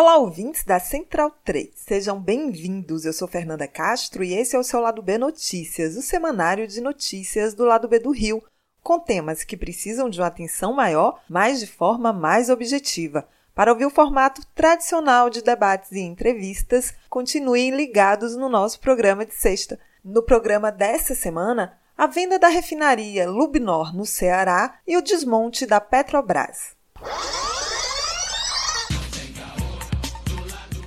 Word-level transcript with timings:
Olá, 0.00 0.16
ouvintes 0.16 0.62
da 0.62 0.78
Central 0.78 1.32
3. 1.44 1.70
Sejam 1.74 2.20
bem-vindos. 2.20 3.04
Eu 3.04 3.12
sou 3.12 3.26
Fernanda 3.26 3.66
Castro 3.66 4.22
e 4.22 4.32
esse 4.32 4.54
é 4.54 4.58
o 4.58 4.62
seu 4.62 4.78
Lado 4.78 5.02
B 5.02 5.18
Notícias, 5.18 5.96
o 5.96 6.02
semanário 6.02 6.68
de 6.68 6.80
notícias 6.80 7.52
do 7.52 7.64
Lado 7.64 7.88
B 7.88 7.98
do 7.98 8.12
Rio, 8.12 8.40
com 8.80 9.00
temas 9.00 9.42
que 9.42 9.56
precisam 9.56 10.08
de 10.08 10.20
uma 10.20 10.28
atenção 10.28 10.72
maior, 10.72 11.20
mas 11.28 11.58
de 11.58 11.66
forma 11.66 12.12
mais 12.12 12.48
objetiva. 12.48 13.26
Para 13.52 13.72
ouvir 13.72 13.86
o 13.86 13.90
formato 13.90 14.40
tradicional 14.54 15.28
de 15.28 15.42
debates 15.42 15.90
e 15.90 15.98
entrevistas, 15.98 16.94
continuem 17.10 17.72
ligados 17.72 18.36
no 18.36 18.48
nosso 18.48 18.78
programa 18.78 19.26
de 19.26 19.34
sexta. 19.34 19.80
No 20.04 20.22
programa 20.22 20.70
desta 20.70 21.12
semana, 21.12 21.76
a 21.96 22.06
venda 22.06 22.38
da 22.38 22.46
refinaria 22.46 23.28
Lubnor 23.28 23.92
no 23.92 24.06
Ceará 24.06 24.78
e 24.86 24.96
o 24.96 25.02
desmonte 25.02 25.66
da 25.66 25.80
Petrobras. 25.80 26.76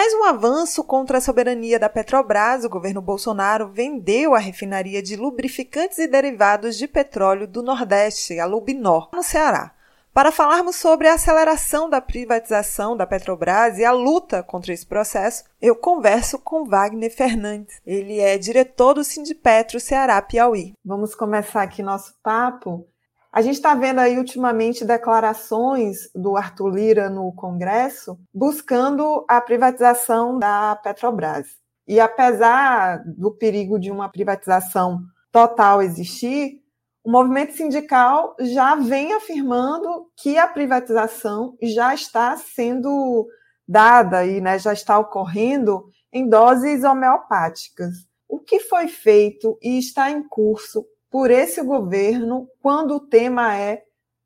Mais 0.00 0.14
um 0.14 0.24
avanço 0.24 0.82
contra 0.82 1.18
a 1.18 1.20
soberania 1.20 1.78
da 1.78 1.86
Petrobras, 1.86 2.64
o 2.64 2.70
governo 2.70 3.02
Bolsonaro 3.02 3.68
vendeu 3.68 4.34
a 4.34 4.38
refinaria 4.38 5.02
de 5.02 5.14
lubrificantes 5.14 5.98
e 5.98 6.06
derivados 6.06 6.78
de 6.78 6.88
petróleo 6.88 7.46
do 7.46 7.62
Nordeste, 7.62 8.40
a 8.40 8.46
Lubinor, 8.46 9.10
no 9.12 9.22
Ceará. 9.22 9.72
Para 10.10 10.32
falarmos 10.32 10.76
sobre 10.76 11.06
a 11.06 11.16
aceleração 11.16 11.90
da 11.90 12.00
privatização 12.00 12.96
da 12.96 13.06
Petrobras 13.06 13.76
e 13.76 13.84
a 13.84 13.92
luta 13.92 14.42
contra 14.42 14.72
esse 14.72 14.86
processo, 14.86 15.44
eu 15.60 15.76
converso 15.76 16.38
com 16.38 16.64
Wagner 16.64 17.14
Fernandes. 17.14 17.78
Ele 17.84 18.20
é 18.20 18.38
diretor 18.38 18.94
do 18.94 19.04
Sindipetro 19.04 19.78
Ceará 19.78 20.22
Piauí. 20.22 20.72
Vamos 20.82 21.14
começar 21.14 21.60
aqui 21.60 21.82
nosso 21.82 22.14
papo 22.22 22.86
a 23.32 23.42
gente 23.42 23.54
está 23.54 23.74
vendo 23.74 24.00
aí 24.00 24.18
ultimamente 24.18 24.84
declarações 24.84 26.10
do 26.14 26.36
Arthur 26.36 26.68
Lira 26.74 27.08
no 27.08 27.32
Congresso 27.32 28.18
buscando 28.34 29.24
a 29.28 29.40
privatização 29.40 30.38
da 30.38 30.74
Petrobras. 30.82 31.46
E 31.86 32.00
apesar 32.00 33.02
do 33.06 33.30
perigo 33.30 33.78
de 33.78 33.90
uma 33.90 34.08
privatização 34.08 35.00
total 35.30 35.80
existir, 35.80 36.60
o 37.04 37.10
movimento 37.10 37.54
sindical 37.54 38.34
já 38.40 38.74
vem 38.74 39.12
afirmando 39.12 40.10
que 40.16 40.36
a 40.36 40.46
privatização 40.46 41.56
já 41.62 41.94
está 41.94 42.36
sendo 42.36 43.28
dada 43.66 44.26
e 44.26 44.40
né, 44.40 44.58
já 44.58 44.72
está 44.72 44.98
ocorrendo 44.98 45.88
em 46.12 46.28
doses 46.28 46.82
homeopáticas. 46.82 47.94
O 48.28 48.40
que 48.40 48.60
foi 48.60 48.88
feito 48.88 49.56
e 49.62 49.78
está 49.78 50.10
em 50.10 50.22
curso 50.28 50.84
por 51.10 51.30
esse 51.30 51.62
governo 51.62 52.48
quando 52.62 52.94
o 52.94 53.00
tema 53.00 53.56
é 53.56 53.82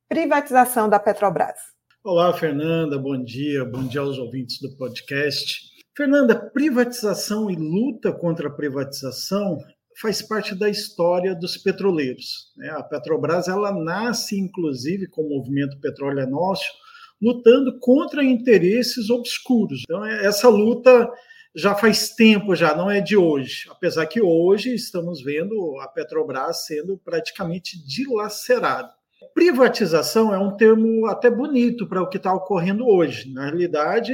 privatização 0.08 0.88
da 0.88 1.00
Petrobras. 1.00 1.58
Olá, 2.04 2.32
Fernanda, 2.34 2.98
bom 2.98 3.22
dia, 3.24 3.64
bom 3.64 3.82
dia 3.84 4.02
aos 4.02 4.18
ouvintes 4.18 4.60
do 4.60 4.76
podcast. 4.76 5.62
Fernanda, 5.96 6.36
privatização 6.50 7.50
e 7.50 7.56
luta 7.56 8.12
contra 8.12 8.48
a 8.48 8.52
privatização 8.52 9.56
faz 10.00 10.20
parte 10.20 10.54
da 10.54 10.68
história 10.68 11.34
dos 11.34 11.56
petroleiros. 11.56 12.52
Né? 12.56 12.68
A 12.70 12.82
Petrobras 12.82 13.48
ela 13.48 13.72
nasce, 13.72 14.38
inclusive, 14.38 15.08
com 15.08 15.22
o 15.22 15.38
movimento 15.38 15.80
Petróleo 15.80 16.20
é 16.20 16.26
Nosso, 16.26 16.70
lutando 17.22 17.78
contra 17.78 18.22
interesses 18.22 19.08
obscuros. 19.08 19.82
Então, 19.84 20.04
essa 20.04 20.48
luta 20.48 21.08
já 21.54 21.74
faz 21.74 22.10
tempo, 22.10 22.54
já 22.56 22.74
não 22.74 22.90
é 22.90 23.00
de 23.00 23.16
hoje. 23.16 23.68
Apesar 23.70 24.06
que 24.06 24.20
hoje 24.20 24.74
estamos 24.74 25.22
vendo 25.22 25.78
a 25.80 25.88
Petrobras 25.88 26.66
sendo 26.66 26.98
praticamente 26.98 27.78
dilacerada. 27.86 28.92
Privatização 29.32 30.34
é 30.34 30.38
um 30.38 30.56
termo 30.56 31.06
até 31.06 31.30
bonito 31.30 31.86
para 31.88 32.02
o 32.02 32.08
que 32.08 32.16
está 32.16 32.32
ocorrendo 32.32 32.86
hoje. 32.86 33.32
Na 33.32 33.44
realidade, 33.44 34.12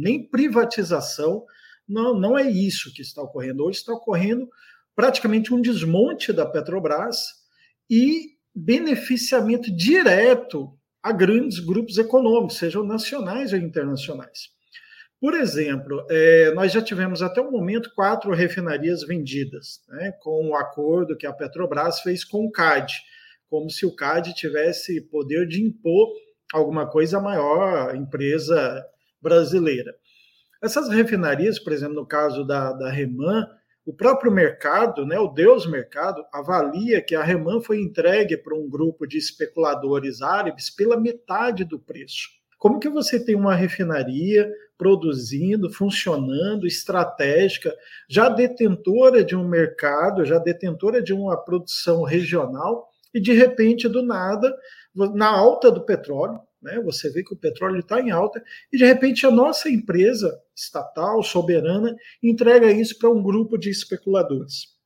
nem 0.00 0.22
privatização 0.22 1.44
não, 1.88 2.18
não 2.18 2.38
é 2.38 2.42
isso 2.50 2.92
que 2.92 3.02
está 3.02 3.22
ocorrendo. 3.22 3.64
Hoje 3.64 3.78
está 3.78 3.92
ocorrendo 3.92 4.48
praticamente 4.94 5.54
um 5.54 5.60
desmonte 5.60 6.32
da 6.32 6.44
Petrobras 6.44 7.18
e 7.88 8.36
beneficiamento 8.54 9.74
direto 9.74 10.76
a 11.02 11.12
grandes 11.12 11.60
grupos 11.60 11.96
econômicos, 11.96 12.58
sejam 12.58 12.82
nacionais 12.82 13.52
ou 13.52 13.58
internacionais. 13.58 14.57
Por 15.20 15.34
exemplo, 15.34 16.06
é, 16.08 16.52
nós 16.52 16.70
já 16.70 16.80
tivemos 16.80 17.22
até 17.22 17.40
o 17.40 17.50
momento 17.50 17.92
quatro 17.94 18.32
refinarias 18.32 19.02
vendidas, 19.02 19.80
né, 19.88 20.12
com 20.20 20.50
o 20.50 20.54
acordo 20.54 21.16
que 21.16 21.26
a 21.26 21.32
Petrobras 21.32 22.00
fez 22.00 22.24
com 22.24 22.46
o 22.46 22.52
CAD, 22.52 22.94
como 23.50 23.68
se 23.68 23.84
o 23.84 23.94
CAD 23.94 24.32
tivesse 24.34 25.00
poder 25.00 25.48
de 25.48 25.60
impor 25.60 26.08
alguma 26.52 26.88
coisa 26.88 27.18
à 27.18 27.20
maior 27.20 27.96
empresa 27.96 28.84
brasileira. 29.20 29.92
Essas 30.62 30.88
refinarias, 30.88 31.58
por 31.58 31.72
exemplo, 31.72 31.94
no 31.94 32.06
caso 32.06 32.44
da, 32.44 32.72
da 32.72 32.90
Reman, 32.90 33.44
o 33.84 33.92
próprio 33.92 34.30
mercado, 34.30 35.04
né, 35.06 35.18
o 35.18 35.28
Deus 35.28 35.66
Mercado, 35.66 36.24
avalia 36.32 37.02
que 37.02 37.14
a 37.14 37.24
Reman 37.24 37.60
foi 37.60 37.80
entregue 37.80 38.36
para 38.36 38.54
um 38.54 38.68
grupo 38.68 39.06
de 39.06 39.18
especuladores 39.18 40.20
árabes 40.20 40.68
pela 40.68 41.00
metade 41.00 41.64
do 41.64 41.78
preço. 41.78 42.28
Como 42.58 42.78
que 42.78 42.88
você 42.88 43.24
tem 43.24 43.34
uma 43.34 43.54
refinaria 43.54 44.48
produzindo, 44.78 45.68
funcionando, 45.70 46.66
estratégica, 46.66 47.74
já 48.08 48.28
detentora 48.28 49.24
de 49.24 49.34
um 49.34 49.46
mercado, 49.46 50.24
já 50.24 50.38
detentora 50.38 51.02
de 51.02 51.12
uma 51.12 51.36
produção 51.36 52.04
regional, 52.04 52.88
e 53.12 53.20
de 53.20 53.32
repente, 53.32 53.88
do 53.88 54.02
nada, 54.02 54.56
na 54.94 55.28
alta 55.28 55.70
do 55.70 55.84
petróleo, 55.84 56.40
né, 56.62 56.80
você 56.80 57.10
vê 57.10 57.22
que 57.22 57.34
o 57.34 57.36
petróleo 57.36 57.80
está 57.80 58.00
em 58.00 58.10
alta, 58.10 58.42
e 58.72 58.78
de 58.78 58.84
repente 58.84 59.26
a 59.26 59.30
nossa 59.30 59.68
empresa 59.68 60.40
estatal, 60.54 61.22
soberana, 61.22 61.94
entrega 62.22 62.70
isso 62.70 62.98
para 62.98 63.10
um 63.10 63.22
grupo 63.22 63.58
de 63.58 63.70
especuladores. 63.70 64.78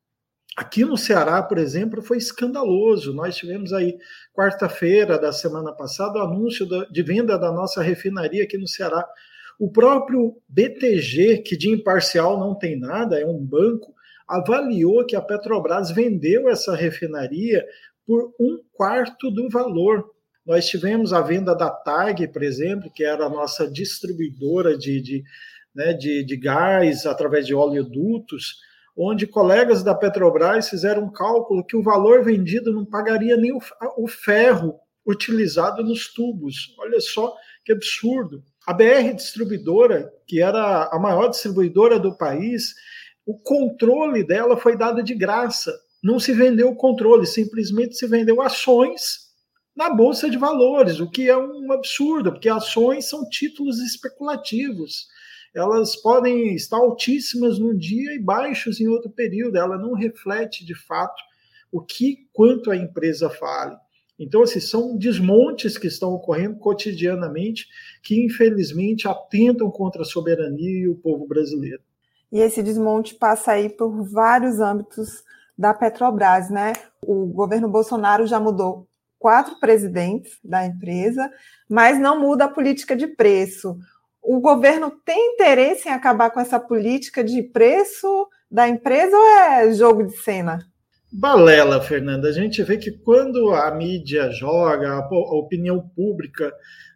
Aqui 0.55 0.85
no 0.85 0.99
Ceará, 0.99 1.43
por 1.43 1.57
exemplo, 1.57 2.03
foi 2.03 2.19
escandaloso. 2.19 3.15
Nós 3.15 3.37
tivemos 3.37 3.73
aí, 3.73 3.97
quarta-feira 4.35 5.19
da 5.19 5.33
semana 5.33 5.73
passada, 5.73 6.19
o 6.19 6.23
anúncio 6.23 6.67
de 6.91 7.03
venda 7.03 7.39
da 7.39 7.51
nossa 7.51 7.81
refinaria 7.81 8.43
aqui 8.43 8.59
no 8.59 8.69
Ceará. 8.69 9.03
O 9.63 9.71
próprio 9.71 10.37
BTG, 10.49 11.39
que 11.39 11.57
de 11.57 11.71
imparcial 11.71 12.37
não 12.37 12.53
tem 12.53 12.77
nada, 12.77 13.21
é 13.21 13.25
um 13.25 13.39
banco, 13.39 13.95
avaliou 14.27 15.07
que 15.07 15.15
a 15.15 15.23
Petrobras 15.23 15.93
vendeu 15.93 16.49
essa 16.49 16.75
refinaria 16.75 17.65
por 18.05 18.35
um 18.41 18.59
quarto 18.73 19.31
do 19.31 19.49
valor. 19.49 20.11
Nós 20.45 20.67
tivemos 20.67 21.13
a 21.13 21.21
venda 21.21 21.55
da 21.55 21.71
TAG, 21.71 22.27
por 22.27 22.43
exemplo, 22.43 22.91
que 22.93 23.05
era 23.05 23.27
a 23.27 23.31
nossa 23.31 23.71
distribuidora 23.71 24.77
de, 24.77 25.01
de, 25.01 25.23
né, 25.73 25.93
de, 25.93 26.25
de 26.25 26.37
gás 26.37 27.07
através 27.07 27.47
de 27.47 27.55
oleodutos 27.55 28.57
onde 28.97 29.29
colegas 29.29 29.85
da 29.85 29.95
Petrobras 29.95 30.69
fizeram 30.69 31.05
um 31.05 31.13
cálculo 31.13 31.65
que 31.65 31.77
o 31.77 31.85
valor 31.85 32.25
vendido 32.25 32.73
não 32.73 32.85
pagaria 32.85 33.37
nem 33.37 33.53
o, 33.53 33.61
o 33.97 34.09
ferro 34.09 34.81
utilizado 35.07 35.85
nos 35.85 36.13
tubos. 36.13 36.75
Olha 36.81 37.01
só 37.01 37.33
que 37.65 37.71
absurdo. 37.71 38.43
A 38.67 38.73
BR 38.73 39.13
Distribuidora, 39.15 40.13
que 40.27 40.41
era 40.41 40.89
a 40.93 40.99
maior 40.99 41.29
distribuidora 41.29 41.99
do 41.99 42.17
país, 42.17 42.75
o 43.27 43.37
controle 43.37 44.25
dela 44.25 44.57
foi 44.57 44.77
dado 44.77 45.03
de 45.03 45.15
graça. 45.15 45.73
Não 46.03 46.21
se 46.21 46.33
vendeu 46.33 46.69
o 46.69 46.77
controle, 46.77 47.27
simplesmente 47.27 47.97
se 47.97 48.07
vendeu 48.07 48.41
ações 48.41 49.33
na 49.75 49.91
bolsa 49.91 50.31
de 50.31 50.37
valores, 50.37 51.01
o 51.01 51.11
que 51.11 51.29
é 51.29 51.37
um 51.37 51.73
absurdo, 51.73 52.31
porque 52.33 52.49
ações 52.49 53.09
são 53.09 53.29
títulos 53.29 53.79
especulativos. 53.81 55.09
elas 55.55 55.97
podem 55.97 56.55
estar 56.55 56.79
altíssimas 56.79 57.59
num 57.59 57.77
dia 57.77 58.15
e 58.15 58.19
baixos 58.19 58.81
em 58.81 58.89
outro 58.89 59.11
período. 59.11 59.59
Ela 59.59 59.77
não 59.77 59.93
reflete 59.93 60.65
de 60.65 60.75
fato 60.75 61.21
o 61.71 61.83
que 61.83 62.27
quanto 62.33 62.71
a 62.71 62.77
empresa 62.77 63.29
fale. 63.29 63.77
Então, 64.19 64.43
assim, 64.43 64.61
são 64.61 64.97
desmontes 64.97 65.77
que 65.77 65.87
estão 65.87 66.13
ocorrendo 66.13 66.57
cotidianamente 66.59 67.67
que, 68.03 68.25
infelizmente, 68.25 69.09
atentam 69.09 69.71
contra 69.71 70.03
a 70.03 70.05
soberania 70.05 70.85
e 70.85 70.89
o 70.89 70.95
povo 70.95 71.27
brasileiro. 71.27 71.83
E 72.31 72.39
esse 72.39 72.63
desmonte 72.63 73.15
passa 73.15 73.53
aí 73.53 73.69
por 73.69 74.03
vários 74.05 74.61
âmbitos 74.61 75.23
da 75.57 75.75
Petrobras, 75.75 76.51
né? 76.51 76.73
O 77.05 77.27
governo 77.27 77.69
Bolsonaro 77.69 78.27
já 78.27 78.41
mudou 78.41 78.87
quatro 79.19 79.61
presidentes 79.61 80.39
da 80.43 80.67
empresa, 80.67 81.31
mas 81.69 81.99
não 81.99 82.21
muda 82.21 82.47
a 82.47 82.49
política 82.49 82.97
de 82.97 83.07
preço. 83.07 83.77
O 84.23 84.41
governo 84.41 84.91
tem 85.05 85.35
interesse 85.35 85.89
em 85.89 85.93
acabar 85.93 86.31
com 86.31 86.41
essa 86.41 86.59
política 86.59 87.23
de 87.23 87.43
preço 87.43 88.29
da 88.51 88.69
empresa 88.69 89.17
ou 89.17 89.25
é 89.25 89.73
jogo 89.73 90.05
de 90.05 90.17
cena? 90.17 90.59
Balela, 91.15 91.79
Fernanda. 91.79 92.27
A 92.27 92.33
gente 92.33 92.63
vê 92.63 92.79
que 92.79 92.91
quando 92.91 93.51
a 93.51 93.71
mídia 93.71 94.31
joga, 94.31 94.95
a 94.95 95.35
opinião 95.37 95.87
pública 95.91 96.51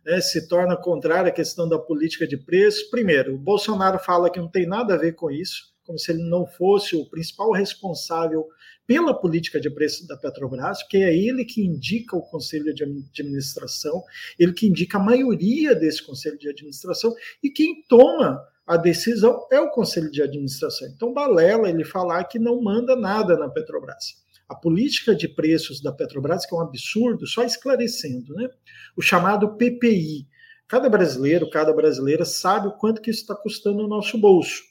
né, 0.06 0.18
se 0.22 0.48
torna 0.48 0.74
contrária 0.74 1.28
à 1.28 1.34
questão 1.34 1.68
da 1.68 1.78
política 1.78 2.26
de 2.26 2.38
preço, 2.38 2.88
primeiro, 2.90 3.34
o 3.34 3.38
Bolsonaro 3.38 3.98
fala 3.98 4.30
que 4.30 4.40
não 4.40 4.48
tem 4.48 4.66
nada 4.66 4.94
a 4.94 4.96
ver 4.98 5.12
com 5.12 5.30
isso, 5.30 5.74
como 5.84 5.98
se 5.98 6.12
ele 6.12 6.22
não 6.22 6.46
fosse 6.46 6.96
o 6.96 7.04
principal 7.10 7.52
responsável 7.52 8.46
pela 8.86 9.12
política 9.12 9.60
de 9.60 9.68
preço 9.68 10.06
da 10.06 10.16
Petrobras, 10.16 10.82
porque 10.82 10.96
é 10.96 11.14
ele 11.14 11.44
que 11.44 11.62
indica 11.62 12.16
o 12.16 12.22
conselho 12.22 12.72
de 12.72 12.84
administração, 12.84 14.02
ele 14.38 14.54
que 14.54 14.66
indica 14.66 14.96
a 14.96 15.02
maioria 15.02 15.74
desse 15.74 16.02
conselho 16.02 16.38
de 16.38 16.48
administração 16.48 17.14
e 17.42 17.50
quem 17.50 17.84
toma 17.86 18.42
a 18.66 18.76
decisão 18.76 19.46
é 19.50 19.60
o 19.60 19.70
conselho 19.70 20.10
de 20.10 20.20
administração. 20.20 20.88
Então, 20.88 21.12
balela 21.12 21.70
ele 21.70 21.84
falar 21.84 22.24
que 22.24 22.38
não 22.38 22.60
manda 22.60 22.96
nada 22.96 23.36
na 23.36 23.48
Petrobras. 23.48 24.24
A 24.48 24.54
política 24.54 25.14
de 25.14 25.28
preços 25.28 25.80
da 25.80 25.92
Petrobras, 25.92 26.44
que 26.44 26.54
é 26.54 26.58
um 26.58 26.62
absurdo, 26.62 27.26
só 27.26 27.44
esclarecendo, 27.44 28.34
né? 28.34 28.48
O 28.96 29.02
chamado 29.02 29.56
PPI. 29.56 30.26
Cada 30.68 30.88
brasileiro, 30.88 31.48
cada 31.48 31.72
brasileira 31.72 32.24
sabe 32.24 32.66
o 32.66 32.72
quanto 32.72 33.00
que 33.00 33.10
isso 33.10 33.20
está 33.20 33.36
custando 33.36 33.82
no 33.82 33.88
nosso 33.88 34.18
bolso. 34.18 34.62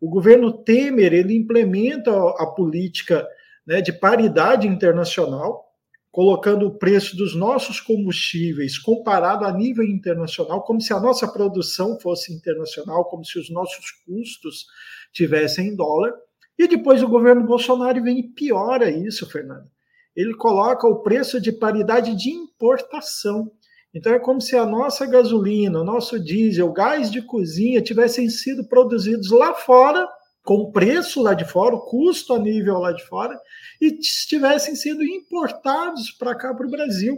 O 0.00 0.08
governo 0.08 0.52
Temer 0.52 1.12
ele 1.12 1.36
implementa 1.36 2.10
a 2.10 2.46
política 2.46 3.26
né, 3.64 3.80
de 3.80 3.92
paridade 3.92 4.66
internacional, 4.66 5.69
colocando 6.10 6.66
o 6.66 6.74
preço 6.76 7.16
dos 7.16 7.36
nossos 7.36 7.80
combustíveis 7.80 8.78
comparado 8.78 9.44
a 9.44 9.52
nível 9.52 9.84
internacional, 9.84 10.62
como 10.62 10.80
se 10.80 10.92
a 10.92 10.98
nossa 10.98 11.28
produção 11.28 11.98
fosse 12.00 12.32
internacional, 12.32 13.04
como 13.04 13.24
se 13.24 13.38
os 13.38 13.48
nossos 13.48 13.90
custos 14.04 14.66
tivessem 15.12 15.68
em 15.68 15.76
dólar. 15.76 16.12
E 16.58 16.66
depois 16.66 17.02
o 17.02 17.08
governo 17.08 17.46
Bolsonaro 17.46 18.02
vem 18.02 18.18
e 18.18 18.28
piora 18.28 18.90
isso, 18.90 19.28
Fernando. 19.30 19.70
Ele 20.14 20.34
coloca 20.34 20.86
o 20.86 21.02
preço 21.02 21.40
de 21.40 21.52
paridade 21.52 22.14
de 22.16 22.30
importação. 22.30 23.50
Então 23.94 24.12
é 24.12 24.18
como 24.18 24.40
se 24.40 24.56
a 24.56 24.66
nossa 24.66 25.06
gasolina, 25.06 25.80
o 25.80 25.84
nosso 25.84 26.18
diesel, 26.18 26.68
o 26.68 26.72
gás 26.72 27.10
de 27.10 27.22
cozinha 27.22 27.80
tivessem 27.80 28.28
sido 28.28 28.68
produzidos 28.68 29.30
lá 29.30 29.54
fora 29.54 30.08
com 30.44 30.70
preço 30.72 31.22
lá 31.22 31.34
de 31.34 31.44
fora, 31.44 31.74
o 31.74 31.80
custo 31.80 32.32
a 32.34 32.38
nível 32.38 32.78
lá 32.78 32.92
de 32.92 33.04
fora, 33.06 33.38
e 33.80 33.98
estivessem 34.00 34.74
sendo 34.74 35.04
importados 35.04 36.10
para 36.10 36.34
cá, 36.34 36.54
para 36.54 36.66
o 36.66 36.70
Brasil. 36.70 37.16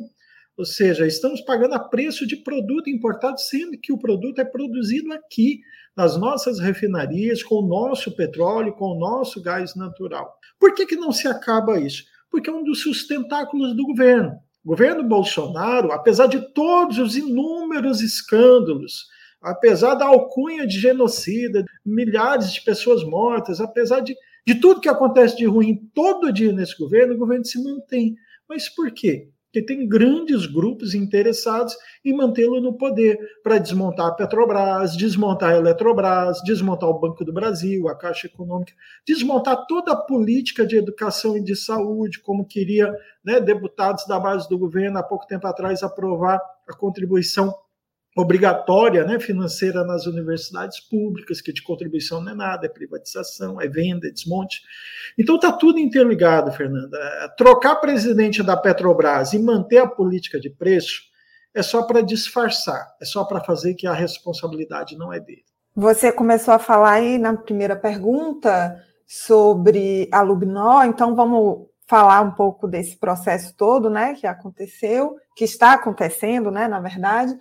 Ou 0.56 0.64
seja, 0.64 1.06
estamos 1.06 1.40
pagando 1.40 1.74
a 1.74 1.78
preço 1.78 2.26
de 2.26 2.36
produto 2.36 2.90
importado, 2.90 3.40
sendo 3.40 3.78
que 3.78 3.92
o 3.92 3.98
produto 3.98 4.40
é 4.40 4.44
produzido 4.44 5.12
aqui, 5.12 5.60
nas 5.96 6.16
nossas 6.16 6.58
refinarias, 6.58 7.42
com 7.42 7.56
o 7.56 7.66
nosso 7.66 8.14
petróleo, 8.16 8.72
com 8.72 8.86
o 8.86 8.98
nosso 8.98 9.42
gás 9.42 9.74
natural. 9.74 10.38
Por 10.58 10.74
que, 10.74 10.86
que 10.86 10.96
não 10.96 11.12
se 11.12 11.28
acaba 11.28 11.78
isso? 11.78 12.04
Porque 12.30 12.48
é 12.48 12.52
um 12.52 12.64
dos 12.64 12.82
sustentáculos 12.82 13.76
do 13.76 13.84
governo. 13.84 14.38
O 14.64 14.68
governo 14.68 15.02
Bolsonaro, 15.02 15.92
apesar 15.92 16.28
de 16.28 16.40
todos 16.52 16.98
os 16.98 17.16
inúmeros 17.16 18.00
escândalos, 18.00 19.06
apesar 19.42 19.94
da 19.94 20.06
alcunha 20.06 20.66
de 20.66 20.78
genocida, 20.78 21.64
milhares 21.84 22.52
de 22.52 22.62
pessoas 22.62 23.02
mortas, 23.02 23.60
apesar 23.60 24.00
de, 24.00 24.14
de 24.46 24.54
tudo 24.54 24.80
que 24.80 24.88
acontece 24.88 25.36
de 25.36 25.44
ruim 25.44 25.90
todo 25.92 26.32
dia 26.32 26.52
nesse 26.52 26.78
governo, 26.78 27.14
o 27.14 27.18
governo 27.18 27.44
se 27.44 27.62
mantém. 27.62 28.14
Mas 28.48 28.68
por 28.68 28.90
quê? 28.92 29.28
Porque 29.46 29.66
tem 29.66 29.86
grandes 29.86 30.46
grupos 30.46 30.94
interessados 30.94 31.76
em 32.02 32.16
mantê-lo 32.16 32.58
no 32.58 32.72
poder 32.72 33.18
para 33.42 33.58
desmontar 33.58 34.06
a 34.06 34.12
Petrobras, 34.12 34.96
desmontar 34.96 35.50
a 35.50 35.56
Eletrobras, 35.58 36.40
desmontar 36.42 36.88
o 36.88 36.98
Banco 36.98 37.22
do 37.22 37.34
Brasil, 37.34 37.86
a 37.86 37.94
Caixa 37.94 38.28
Econômica, 38.28 38.72
desmontar 39.06 39.66
toda 39.66 39.92
a 39.92 39.96
política 39.96 40.66
de 40.66 40.76
educação 40.76 41.36
e 41.36 41.42
de 41.42 41.54
saúde, 41.54 42.20
como 42.20 42.46
queria 42.46 42.90
né, 43.22 43.40
deputados 43.40 44.06
da 44.06 44.18
base 44.18 44.48
do 44.48 44.56
governo 44.56 44.98
há 44.98 45.02
pouco 45.02 45.26
tempo 45.26 45.46
atrás 45.46 45.82
aprovar 45.82 46.40
a 46.66 46.74
contribuição 46.74 47.54
obrigatória 48.16 49.04
né, 49.04 49.18
financeira 49.18 49.84
nas 49.84 50.06
universidades 50.06 50.80
públicas, 50.80 51.40
que 51.40 51.52
de 51.52 51.62
contribuição 51.62 52.20
não 52.20 52.32
é 52.32 52.34
nada, 52.34 52.66
é 52.66 52.68
privatização, 52.68 53.60
é 53.60 53.66
venda, 53.66 54.06
é 54.06 54.10
desmonte. 54.10 54.60
Então 55.18 55.36
está 55.36 55.50
tudo 55.50 55.78
interligado, 55.78 56.52
Fernanda. 56.52 56.98
É, 56.98 57.28
trocar 57.36 57.76
presidente 57.76 58.42
da 58.42 58.56
Petrobras 58.56 59.32
e 59.32 59.38
manter 59.38 59.78
a 59.78 59.86
política 59.86 60.38
de 60.38 60.50
preço 60.50 61.02
é 61.54 61.62
só 61.62 61.82
para 61.82 62.02
disfarçar, 62.02 62.94
é 63.00 63.04
só 63.04 63.24
para 63.24 63.40
fazer 63.40 63.74
que 63.74 63.86
a 63.86 63.92
responsabilidade 63.92 64.96
não 64.96 65.12
é 65.12 65.18
dele. 65.18 65.44
Você 65.74 66.12
começou 66.12 66.52
a 66.52 66.58
falar 66.58 66.92
aí 66.92 67.16
na 67.16 67.34
primeira 67.34 67.74
pergunta 67.74 68.76
sobre 69.06 70.08
a 70.12 70.20
Lubnó, 70.20 70.84
então 70.84 71.14
vamos 71.14 71.66
falar 71.86 72.20
um 72.20 72.30
pouco 72.30 72.68
desse 72.68 72.96
processo 72.96 73.54
todo, 73.56 73.90
né, 73.90 74.14
que 74.14 74.26
aconteceu, 74.26 75.16
que 75.34 75.44
está 75.44 75.72
acontecendo, 75.72 76.50
né, 76.50 76.68
na 76.68 76.80
verdade 76.80 77.38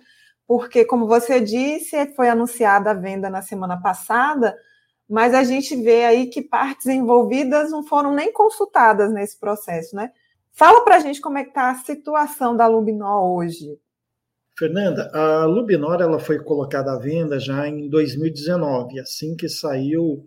porque, 0.52 0.84
como 0.84 1.06
você 1.06 1.40
disse, 1.40 1.96
foi 2.14 2.28
anunciada 2.28 2.90
a 2.90 2.94
venda 2.94 3.30
na 3.30 3.40
semana 3.40 3.80
passada, 3.80 4.54
mas 5.08 5.32
a 5.32 5.42
gente 5.42 5.74
vê 5.74 6.04
aí 6.04 6.26
que 6.26 6.42
partes 6.42 6.88
envolvidas 6.88 7.70
não 7.70 7.82
foram 7.82 8.14
nem 8.14 8.30
consultadas 8.30 9.10
nesse 9.10 9.40
processo, 9.40 9.96
né? 9.96 10.10
Fala 10.52 10.84
para 10.84 10.96
a 10.96 10.98
gente 10.98 11.22
como 11.22 11.38
é 11.38 11.44
que 11.44 11.48
está 11.48 11.70
a 11.70 11.76
situação 11.76 12.54
da 12.54 12.66
Lubinor 12.66 13.32
hoje. 13.34 13.78
Fernanda, 14.58 15.10
a 15.14 15.46
Lubinor 15.46 16.02
ela 16.02 16.20
foi 16.20 16.38
colocada 16.38 16.92
à 16.92 16.98
venda 16.98 17.40
já 17.40 17.66
em 17.66 17.88
2019, 17.88 19.00
assim 19.00 19.34
que 19.34 19.48
saiu 19.48 20.22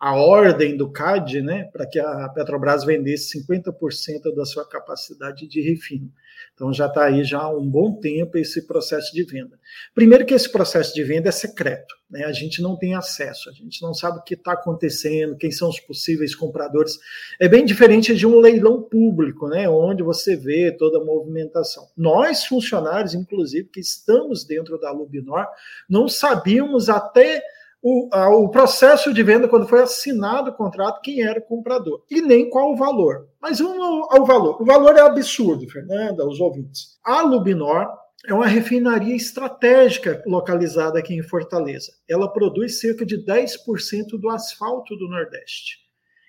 a 0.00 0.14
ordem 0.14 0.76
do 0.76 0.90
CAD, 0.90 1.42
né, 1.42 1.64
para 1.72 1.84
que 1.86 1.98
a 1.98 2.28
Petrobras 2.28 2.84
vendesse 2.84 3.42
50% 3.44 4.34
da 4.34 4.44
sua 4.44 4.68
capacidade 4.68 5.48
de 5.48 5.60
refino. 5.60 6.12
Então 6.54 6.72
já 6.72 6.86
está 6.86 7.04
aí 7.04 7.24
já 7.24 7.40
há 7.40 7.50
um 7.50 7.68
bom 7.68 7.98
tempo 8.00 8.38
esse 8.38 8.66
processo 8.66 9.12
de 9.12 9.24
venda. 9.24 9.58
Primeiro 9.94 10.24
que 10.24 10.34
esse 10.34 10.50
processo 10.50 10.94
de 10.94 11.02
venda 11.02 11.28
é 11.28 11.32
secreto, 11.32 11.94
né? 12.10 12.24
A 12.24 12.32
gente 12.32 12.62
não 12.62 12.76
tem 12.76 12.94
acesso, 12.94 13.48
a 13.48 13.52
gente 13.52 13.82
não 13.82 13.92
sabe 13.92 14.18
o 14.18 14.22
que 14.22 14.34
está 14.34 14.52
acontecendo, 14.52 15.36
quem 15.36 15.50
são 15.50 15.68
os 15.68 15.80
possíveis 15.80 16.34
compradores. 16.34 16.98
É 17.40 17.48
bem 17.48 17.64
diferente 17.64 18.14
de 18.14 18.26
um 18.26 18.38
leilão 18.38 18.82
público, 18.82 19.48
né? 19.48 19.68
Onde 19.68 20.02
você 20.02 20.36
vê 20.36 20.70
toda 20.72 20.98
a 20.98 21.04
movimentação. 21.04 21.88
Nós 21.96 22.44
funcionários, 22.44 23.14
inclusive, 23.14 23.68
que 23.68 23.80
estamos 23.80 24.44
dentro 24.44 24.78
da 24.78 24.90
Lubinor, 24.90 25.46
não 25.88 26.08
sabíamos 26.08 26.88
até 26.88 27.42
o, 27.82 28.08
a, 28.12 28.28
o 28.30 28.48
processo 28.48 29.12
de 29.12 29.22
venda, 29.22 29.48
quando 29.48 29.68
foi 29.68 29.82
assinado 29.82 30.50
o 30.50 30.54
contrato, 30.54 31.00
quem 31.00 31.22
era 31.22 31.38
o 31.38 31.42
comprador 31.42 32.02
e 32.10 32.20
nem 32.20 32.50
qual 32.50 32.72
o 32.72 32.76
valor. 32.76 33.28
Mas 33.40 33.60
um 33.60 34.04
ao 34.10 34.24
valor. 34.26 34.60
O 34.60 34.64
valor 34.64 34.96
é 34.96 35.00
absurdo, 35.00 35.68
Fernanda, 35.68 36.26
os 36.26 36.40
ouvintes. 36.40 36.98
A 37.04 37.22
Lubinor 37.22 37.86
é 38.26 38.34
uma 38.34 38.46
refinaria 38.46 39.14
estratégica 39.14 40.22
localizada 40.26 40.98
aqui 40.98 41.14
em 41.14 41.22
Fortaleza. 41.22 41.92
Ela 42.08 42.32
produz 42.32 42.80
cerca 42.80 43.06
de 43.06 43.24
10% 43.24 44.18
do 44.20 44.28
asfalto 44.28 44.96
do 44.96 45.08
Nordeste. 45.08 45.78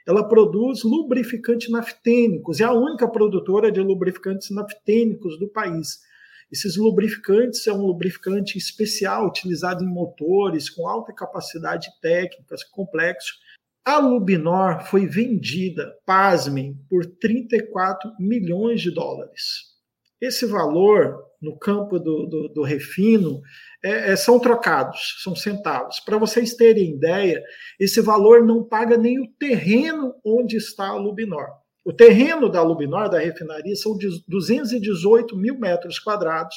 Ela 0.07 0.27
produz 0.27 0.83
lubrificante 0.83 1.71
naftênicos, 1.71 2.59
é 2.59 2.63
a 2.63 2.73
única 2.73 3.07
produtora 3.07 3.71
de 3.71 3.79
lubrificantes 3.79 4.49
naftênicos 4.49 5.37
do 5.37 5.47
país. 5.47 5.99
Esses 6.51 6.75
lubrificantes 6.77 7.65
é 7.67 7.73
um 7.73 7.85
lubrificante 7.85 8.57
especial 8.57 9.27
utilizado 9.27 9.83
em 9.83 9.87
motores 9.87 10.69
com 10.69 10.87
alta 10.87 11.13
capacidade 11.13 11.87
técnica, 12.01 12.55
complexo. 12.71 13.33
A 13.85 13.99
Lubinor 13.99 14.83
foi 14.85 15.07
vendida, 15.07 15.95
pasmem, 16.05 16.77
por 16.89 17.05
34 17.05 18.11
milhões 18.19 18.81
de 18.81 18.91
dólares. 18.91 19.69
Esse 20.19 20.45
valor, 20.45 21.23
no 21.41 21.57
campo 21.57 21.97
do, 21.97 22.25
do, 22.25 22.47
do 22.49 22.63
refino, 22.63 23.41
é, 23.83 24.11
é, 24.11 24.15
são 24.15 24.39
trocados, 24.39 25.21
são 25.23 25.35
centavos. 25.35 25.99
Para 26.01 26.17
vocês 26.17 26.55
terem 26.55 26.95
ideia, 26.95 27.41
esse 27.79 28.01
valor 28.01 28.45
não 28.45 28.63
paga 28.63 28.97
nem 28.97 29.19
o 29.19 29.31
terreno 29.39 30.13
onde 30.25 30.57
está 30.57 30.89
a 30.89 30.97
Lubinor. 30.97 31.47
O 31.83 31.93
terreno 31.93 32.49
da 32.49 32.61
Lubinor, 32.61 33.09
da 33.09 33.19
refinaria, 33.19 33.75
são 33.75 33.97
de 33.97 34.07
218 34.27 35.35
mil 35.37 35.57
metros 35.57 35.97
quadrados, 35.97 36.55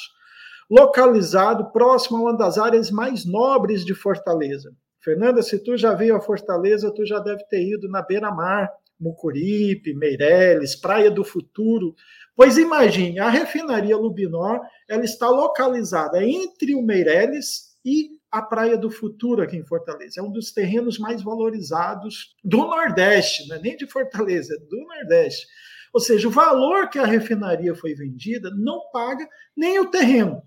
localizado 0.69 1.71
próximo 1.71 2.17
a 2.17 2.21
uma 2.21 2.37
das 2.37 2.57
áreas 2.57 2.91
mais 2.91 3.25
nobres 3.25 3.85
de 3.85 3.93
Fortaleza. 3.93 4.73
Fernanda, 5.03 5.41
se 5.41 5.59
tu 5.59 5.77
já 5.77 5.93
veio 5.93 6.15
a 6.15 6.21
Fortaleza, 6.21 6.93
tu 6.93 7.05
já 7.05 7.19
deve 7.19 7.43
ter 7.45 7.61
ido 7.61 7.89
na 7.89 8.01
beira-mar, 8.01 8.69
Mucuripe, 8.99 9.93
Meireles, 9.93 10.75
Praia 10.75 11.11
do 11.11 11.23
Futuro. 11.23 11.93
Pois 12.35 12.57
imagine, 12.57 13.19
a 13.19 13.29
refinaria 13.29 13.97
Lubinor, 13.97 14.61
ela 14.89 15.03
está 15.03 15.29
localizada 15.29 16.23
entre 16.23 16.73
o 16.73 16.81
Meireles 16.81 17.73
e 17.85 18.11
a 18.33 18.41
Praia 18.41 18.75
do 18.75 18.89
Futuro 18.89 19.43
aqui 19.43 19.55
em 19.55 19.63
Fortaleza. 19.63 20.19
É 20.19 20.23
um 20.23 20.31
dos 20.31 20.51
terrenos 20.51 20.97
mais 20.97 21.21
valorizados 21.21 22.35
do 22.43 22.57
Nordeste, 22.57 23.47
não 23.47 23.57
é 23.57 23.59
nem 23.59 23.77
de 23.77 23.85
Fortaleza, 23.85 24.55
é 24.55 24.57
do 24.57 24.87
Nordeste. 24.87 25.45
Ou 25.93 26.01
seja, 26.01 26.27
o 26.27 26.31
valor 26.31 26.89
que 26.89 26.97
a 26.97 27.05
refinaria 27.05 27.75
foi 27.75 27.93
vendida 27.93 28.49
não 28.49 28.89
paga 28.91 29.29
nem 29.55 29.79
o 29.79 29.91
terreno. 29.91 30.41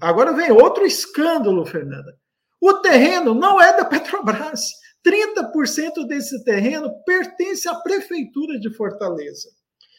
Agora 0.00 0.32
vem 0.32 0.50
outro 0.50 0.86
escândalo, 0.86 1.66
Fernanda. 1.66 2.18
O 2.58 2.72
terreno 2.80 3.34
não 3.34 3.60
é 3.60 3.76
da 3.76 3.84
Petrobras. 3.84 4.62
30% 5.06 6.06
desse 6.08 6.42
terreno 6.42 6.90
pertence 7.04 7.68
à 7.68 7.74
prefeitura 7.74 8.58
de 8.58 8.72
Fortaleza. 8.72 9.50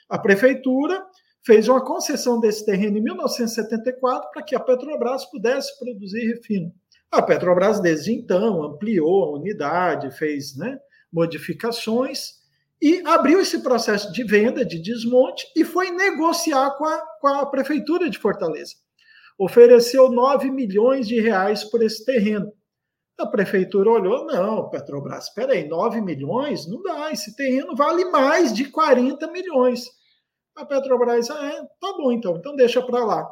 A 0.09 0.17
prefeitura 0.17 1.05
fez 1.45 1.67
uma 1.67 1.85
concessão 1.85 2.39
desse 2.39 2.65
terreno 2.65 2.97
em 2.97 3.03
1974 3.03 4.31
para 4.33 4.41
que 4.41 4.55
a 4.55 4.59
Petrobras 4.59 5.23
pudesse 5.25 5.77
produzir 5.77 6.33
refino. 6.33 6.73
A 7.11 7.21
Petrobras, 7.21 7.79
desde 7.79 8.11
então, 8.13 8.63
ampliou 8.63 9.23
a 9.23 9.39
unidade, 9.39 10.11
fez 10.17 10.57
né, 10.57 10.77
modificações 11.11 12.37
e 12.81 13.01
abriu 13.05 13.39
esse 13.39 13.63
processo 13.63 14.11
de 14.11 14.23
venda, 14.23 14.65
de 14.65 14.79
desmonte, 14.79 15.47
e 15.55 15.63
foi 15.63 15.89
negociar 15.89 16.71
com 16.77 16.85
a, 16.85 17.01
com 17.19 17.27
a 17.27 17.45
Prefeitura 17.45 18.09
de 18.09 18.19
Fortaleza. 18.19 18.75
Ofereceu 19.37 20.09
9 20.09 20.51
milhões 20.51 21.07
de 21.07 21.19
reais 21.19 21.63
por 21.63 21.81
esse 21.81 22.03
terreno. 22.05 22.51
A 23.17 23.25
prefeitura 23.25 23.89
olhou, 23.89 24.25
não, 24.25 24.69
Petrobras, 24.69 25.25
espera 25.25 25.53
aí, 25.53 25.67
9 25.67 26.01
milhões? 26.01 26.67
Não 26.67 26.81
dá, 26.83 27.11
esse 27.11 27.35
terreno 27.35 27.75
vale 27.75 28.05
mais 28.05 28.53
de 28.53 28.65
40 28.65 29.31
milhões. 29.31 29.85
A 30.55 30.65
Petrobras, 30.65 31.31
ah, 31.31 31.45
é, 31.45 31.61
tá 31.79 31.93
bom 31.97 32.11
então, 32.11 32.35
então 32.37 32.55
deixa 32.55 32.81
para 32.81 33.03
lá. 33.03 33.27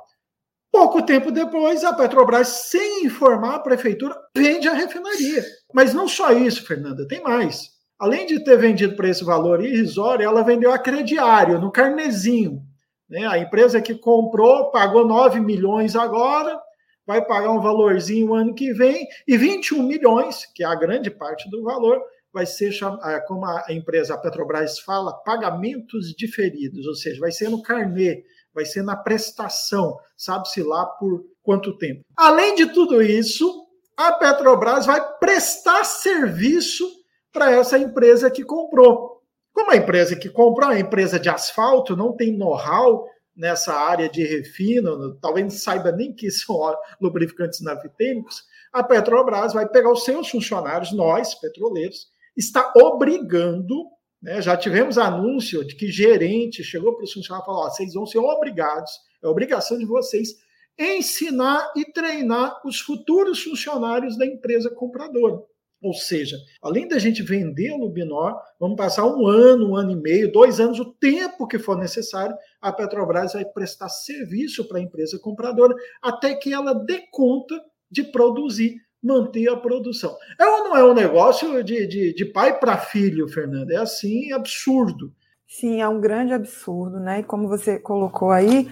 Pouco 0.76 1.02
tempo 1.02 1.32
depois, 1.32 1.86
a 1.86 1.94
Petrobras, 1.94 2.50
sem 2.50 3.06
informar 3.06 3.56
a 3.56 3.60
prefeitura, 3.60 4.14
vende 4.36 4.68
a 4.68 4.74
refinaria. 4.74 5.42
Mas 5.74 5.94
não 5.94 6.06
só 6.06 6.34
isso, 6.34 6.66
Fernanda, 6.66 7.08
tem 7.08 7.24
mais. 7.24 7.70
Além 7.98 8.26
de 8.26 8.44
ter 8.44 8.58
vendido 8.58 8.94
por 8.94 9.06
esse 9.06 9.24
valor 9.24 9.64
irrisório, 9.64 10.26
ela 10.26 10.44
vendeu 10.44 10.74
a 10.74 10.78
crediário, 10.78 11.62
no 11.62 11.72
carnezinho. 11.72 12.62
Né? 13.10 13.26
A 13.26 13.38
empresa 13.38 13.82
que 13.82 13.96
comprou 13.96 14.70
pagou 14.70 15.08
9 15.08 15.40
milhões 15.40 15.96
agora, 15.96 16.60
vai 17.08 17.26
pagar 17.26 17.52
um 17.52 17.62
valorzinho 17.62 18.32
o 18.32 18.36
ano 18.36 18.54
que 18.54 18.74
vem, 18.74 19.08
e 19.26 19.38
21 19.38 19.82
milhões, 19.82 20.46
que 20.54 20.62
é 20.62 20.68
a 20.68 20.76
grande 20.76 21.10
parte 21.10 21.50
do 21.50 21.64
valor, 21.64 22.02
vai 22.34 22.46
ser, 22.46 22.74
é, 23.06 23.20
como 23.22 23.46
a 23.46 23.68
empresa 23.70 24.16
a 24.16 24.18
Petrobras 24.18 24.78
fala, 24.80 25.14
pagamentos 25.24 26.14
diferidos, 26.18 26.86
ou 26.86 26.96
seja, 26.96 27.18
vai 27.22 27.32
ser 27.32 27.48
no 27.48 27.62
carnê, 27.62 28.26
vai 28.56 28.66
ser 28.66 28.82
na 28.82 28.96
prestação, 28.96 29.98
sabe-se 30.18 30.64
lá 30.64 30.86
por 30.86 31.26
quanto 31.44 31.78
tempo. 31.78 32.02
Além 32.16 32.56
de 32.56 32.74
tudo 32.74 33.02
isso, 33.02 33.68
a 33.98 34.14
Petrobras 34.14 34.86
vai 34.86 35.02
prestar 35.20 35.84
serviço 35.84 36.90
para 37.32 37.52
essa 37.52 37.78
empresa 37.78 38.32
que 38.32 38.44
comprou. 38.44 39.22
Como 39.54 39.72
a 39.72 39.76
empresa 39.76 40.16
que 40.16 40.30
comprou, 40.30 40.70
a 40.70 40.80
empresa 40.80 41.20
de 41.20 41.30
asfalto, 41.30 41.96
não 41.96 42.16
tem 42.16 42.36
know-how 42.38 43.06
nessa 43.36 43.74
área 43.74 44.10
de 44.10 44.24
refino, 44.24 45.16
talvez 45.16 45.46
não 45.46 45.52
saiba 45.52 45.92
nem 45.92 46.14
que 46.14 46.32
são 46.32 46.58
lubrificantes 47.02 47.62
navitêmicos, 47.62 48.44
a 48.72 48.84
Petrobras 48.84 49.54
vai 49.54 49.68
pegar 49.68 49.92
os 49.92 50.04
seus 50.04 50.30
funcionários, 50.30 50.92
nós, 50.92 51.36
petroleiros, 51.36 52.08
está 52.36 52.74
obrigando, 52.76 53.86
né, 54.26 54.42
já 54.42 54.58
tivemos 54.58 54.98
anúncio 54.98 55.64
de 55.64 55.76
que 55.76 55.92
gerente 55.92 56.64
chegou 56.64 56.96
para 56.96 57.04
os 57.04 57.14
funcionários 57.14 57.44
e 57.44 57.46
falou: 57.46 57.70
vocês 57.70 57.94
vão 57.94 58.08
ser 58.08 58.18
obrigados, 58.18 58.92
é 59.24 59.28
obrigação 59.28 59.78
de 59.78 59.86
vocês, 59.86 60.30
ensinar 60.78 61.72
e 61.76 61.86
treinar 61.86 62.60
os 62.66 62.80
futuros 62.80 63.44
funcionários 63.44 64.18
da 64.18 64.26
empresa 64.26 64.72
compradora. 64.72 65.40
Ou 65.80 65.94
seja, 65.94 66.38
além 66.60 66.88
da 66.88 66.98
gente 66.98 67.22
vender 67.22 67.72
o 67.74 67.78
Lubinor, 67.78 68.36
vamos 68.60 68.76
passar 68.76 69.06
um 69.06 69.28
ano, 69.28 69.70
um 69.70 69.76
ano 69.76 69.92
e 69.92 69.96
meio, 69.96 70.32
dois 70.32 70.60
anos, 70.60 70.80
o 70.80 70.92
tempo 70.94 71.48
que 71.48 71.60
for 71.60 71.78
necessário, 71.78 72.36
a 72.60 72.74
Petrobras 72.74 73.34
vai 73.34 73.46
prestar 73.46 73.90
serviço 73.90 74.68
para 74.68 74.80
a 74.80 74.82
empresa 74.82 75.20
compradora 75.20 75.76
até 76.02 76.34
que 76.34 76.52
ela 76.52 76.74
dê 76.74 77.04
conta 77.12 77.62
de 77.92 78.04
produzir, 78.04 78.82
manter 79.06 79.48
a 79.48 79.56
produção. 79.56 80.18
É 80.40 80.46
ou 80.46 80.64
não 80.64 80.76
é 80.76 80.84
um 80.84 80.94
negócio 80.94 81.64
de, 81.64 81.86
de, 81.86 82.14
de 82.14 82.26
pai 82.26 82.60
para 82.60 82.78
filho, 82.78 83.28
Fernanda? 83.28 83.74
É 83.74 83.78
assim, 83.78 84.32
absurdo. 84.34 85.14
Sim, 85.48 85.80
é 85.82 85.88
um 85.88 86.02
grande 86.02 86.34
absurdo, 86.34 87.00
né? 87.00 87.20
E 87.20 87.24
como 87.24 87.48
você 87.48 87.78
colocou 87.80 88.32
aí, 88.32 88.68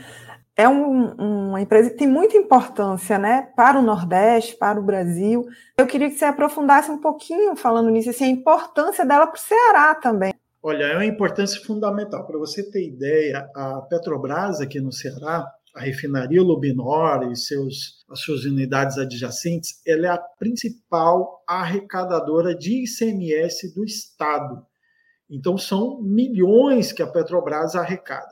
é 0.55 0.67
um, 0.67 1.13
uma 1.49 1.61
empresa 1.61 1.89
que 1.91 1.97
tem 1.97 2.07
muita 2.07 2.35
importância 2.35 3.17
né, 3.17 3.49
para 3.55 3.79
o 3.79 3.81
Nordeste, 3.81 4.55
para 4.55 4.79
o 4.79 4.83
Brasil. 4.83 5.45
Eu 5.77 5.85
queria 5.85 6.09
que 6.09 6.15
você 6.15 6.25
aprofundasse 6.25 6.91
um 6.91 6.99
pouquinho 6.99 7.55
falando 7.55 7.89
nisso, 7.89 8.09
assim, 8.09 8.25
a 8.25 8.29
importância 8.29 9.05
dela 9.05 9.27
para 9.27 9.37
o 9.37 9.39
Ceará 9.39 9.95
também. 9.95 10.33
Olha, 10.61 10.85
é 10.85 10.95
uma 10.95 11.05
importância 11.05 11.61
fundamental. 11.61 12.25
Para 12.25 12.37
você 12.37 12.63
ter 12.63 12.87
ideia, 12.87 13.49
a 13.55 13.81
Petrobras 13.81 14.61
aqui 14.61 14.79
no 14.79 14.91
Ceará, 14.91 15.45
a 15.73 15.81
refinaria 15.81 16.41
Lubinor 16.41 17.31
e 17.31 17.35
seus, 17.35 18.05
as 18.09 18.19
suas 18.19 18.45
unidades 18.45 18.97
adjacentes, 18.97 19.81
ela 19.85 20.07
é 20.07 20.09
a 20.09 20.17
principal 20.17 21.43
arrecadadora 21.47 22.55
de 22.55 22.83
ICMS 22.83 23.73
do 23.73 23.83
Estado. 23.83 24.63
Então, 25.29 25.57
são 25.57 25.99
milhões 26.01 26.91
que 26.91 27.01
a 27.01 27.07
Petrobras 27.07 27.75
arrecada. 27.75 28.31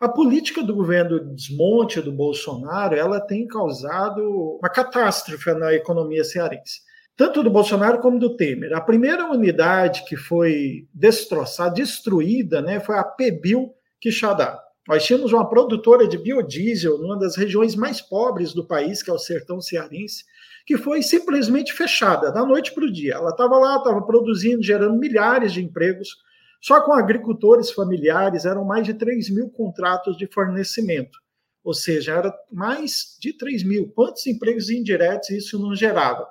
A 0.00 0.08
política 0.08 0.62
do 0.62 0.74
governo 0.74 1.18
de 1.18 1.34
desmonte 1.34 2.00
do 2.00 2.12
Bolsonaro, 2.12 2.94
ela 2.94 3.20
tem 3.20 3.46
causado 3.46 4.56
uma 4.58 4.70
catástrofe 4.70 5.52
na 5.54 5.74
economia 5.74 6.24
cearense. 6.24 6.80
Tanto 7.16 7.42
do 7.42 7.50
Bolsonaro 7.50 7.98
como 8.00 8.18
do 8.18 8.36
Temer. 8.36 8.72
A 8.72 8.80
primeira 8.80 9.28
unidade 9.28 10.04
que 10.04 10.16
foi 10.16 10.86
destroçada, 10.94 11.74
destruída, 11.74 12.62
né, 12.62 12.78
foi 12.78 12.96
a 12.96 13.02
Pebil 13.02 13.74
Quixadá. 14.00 14.58
Nós 14.88 15.04
tínhamos 15.04 15.34
uma 15.34 15.46
produtora 15.46 16.08
de 16.08 16.16
biodiesel 16.16 16.96
numa 16.96 17.18
das 17.18 17.36
regiões 17.36 17.76
mais 17.76 18.00
pobres 18.00 18.54
do 18.54 18.66
país, 18.66 19.02
que 19.02 19.10
é 19.10 19.12
o 19.12 19.18
sertão 19.18 19.60
cearense, 19.60 20.24
que 20.64 20.78
foi 20.78 21.02
simplesmente 21.02 21.74
fechada 21.74 22.32
da 22.32 22.42
noite 22.42 22.72
para 22.72 22.84
o 22.84 22.90
dia. 22.90 23.16
Ela 23.16 23.28
estava 23.28 23.58
lá, 23.58 23.76
estava 23.76 24.00
produzindo, 24.00 24.62
gerando 24.62 24.98
milhares 24.98 25.52
de 25.52 25.62
empregos, 25.62 26.16
só 26.58 26.80
com 26.80 26.94
agricultores 26.94 27.70
familiares 27.70 28.46
eram 28.46 28.64
mais 28.64 28.86
de 28.86 28.94
3 28.94 29.28
mil 29.28 29.50
contratos 29.50 30.16
de 30.16 30.26
fornecimento. 30.26 31.18
Ou 31.62 31.74
seja, 31.74 32.14
era 32.14 32.34
mais 32.50 33.14
de 33.20 33.34
3 33.36 33.64
mil. 33.64 33.92
Quantos 33.94 34.26
empregos 34.26 34.70
indiretos 34.70 35.28
isso 35.28 35.58
não 35.58 35.74
gerava? 35.74 36.26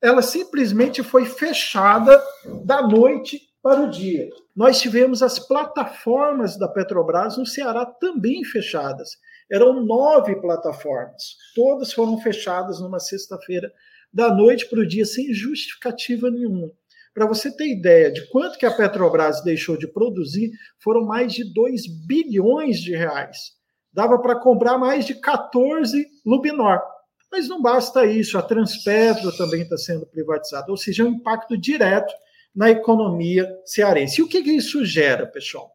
Ela 0.00 0.22
simplesmente 0.22 1.02
foi 1.02 1.26
fechada 1.26 2.18
da 2.64 2.80
noite 2.80 3.49
para 3.62 3.82
o 3.82 3.90
dia. 3.90 4.28
Nós 4.54 4.80
tivemos 4.80 5.22
as 5.22 5.38
plataformas 5.38 6.58
da 6.58 6.68
Petrobras 6.68 7.36
no 7.36 7.46
Ceará 7.46 7.84
também 7.84 8.44
fechadas. 8.44 9.18
Eram 9.50 9.84
nove 9.84 10.36
plataformas. 10.40 11.36
Todas 11.54 11.92
foram 11.92 12.18
fechadas 12.20 12.80
numa 12.80 13.00
sexta-feira, 13.00 13.70
da 14.12 14.34
noite 14.34 14.68
para 14.68 14.80
o 14.80 14.86
dia, 14.86 15.04
sem 15.04 15.32
justificativa 15.32 16.30
nenhuma. 16.30 16.70
Para 17.12 17.26
você 17.26 17.54
ter 17.54 17.68
ideia 17.68 18.10
de 18.10 18.28
quanto 18.28 18.58
que 18.58 18.66
a 18.66 18.70
Petrobras 18.70 19.42
deixou 19.42 19.76
de 19.76 19.86
produzir, 19.86 20.50
foram 20.78 21.04
mais 21.04 21.32
de 21.32 21.52
2 21.52 21.86
bilhões 22.06 22.78
de 22.78 22.94
reais. 22.94 23.52
Dava 23.92 24.18
para 24.20 24.38
comprar 24.38 24.78
mais 24.78 25.04
de 25.04 25.14
14 25.14 26.06
Lubinor. 26.24 26.80
Mas 27.30 27.48
não 27.48 27.60
basta 27.60 28.06
isso, 28.06 28.38
a 28.38 28.42
Transpetro 28.42 29.36
também 29.36 29.62
está 29.62 29.76
sendo 29.76 30.06
privatizada, 30.06 30.70
ou 30.70 30.76
seja, 30.76 31.02
é 31.02 31.06
um 31.06 31.10
impacto 31.10 31.56
direto 31.56 32.12
na 32.54 32.70
economia 32.70 33.48
cearense. 33.64 34.20
E 34.20 34.24
o 34.24 34.28
que, 34.28 34.42
que 34.42 34.50
isso 34.50 34.84
gera, 34.84 35.26
pessoal? 35.26 35.70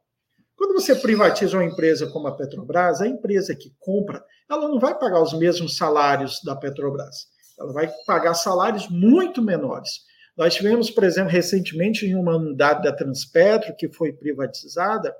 Quando 0.55 0.74
você 0.74 0.96
privatiza 0.96 1.58
uma 1.58 1.65
empresa 1.65 2.08
como 2.08 2.27
a 2.27 2.36
Petrobras, 2.36 3.01
a 3.01 3.08
empresa 3.08 3.55
que 3.55 3.74
compra, 3.79 4.24
ela 4.50 4.67
não 4.67 4.79
vai 4.79 4.98
pagar 4.98 5.22
os 5.22 5.34
mesmos 5.34 5.77
salários 5.77 6.41
da 6.44 6.55
Petrobras. 6.55 7.27
Ela 7.60 7.74
vai 7.74 7.91
pagar 8.05 8.34
salários 8.34 8.88
muito 8.89 9.41
menores. 9.41 10.01
Nós 10.38 10.53
tivemos, 10.53 10.89
por 10.89 11.03
exemplo, 11.03 11.32
recentemente 11.32 12.05
em 12.05 12.15
uma 12.15 12.36
unidade 12.36 12.84
da 12.84 12.91
Transpetro 12.91 13.75
que 13.75 13.89
foi 13.89 14.12
privatizada, 14.12 15.15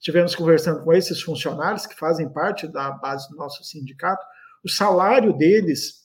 tivemos 0.00 0.34
conversando 0.34 0.84
com 0.84 0.92
esses 0.92 1.20
funcionários 1.22 1.86
que 1.86 1.96
fazem 1.96 2.28
parte 2.28 2.68
da 2.68 2.92
base 2.92 3.28
do 3.30 3.36
nosso 3.36 3.64
sindicato, 3.64 4.24
o 4.64 4.68
salário 4.68 5.32
deles 5.32 6.04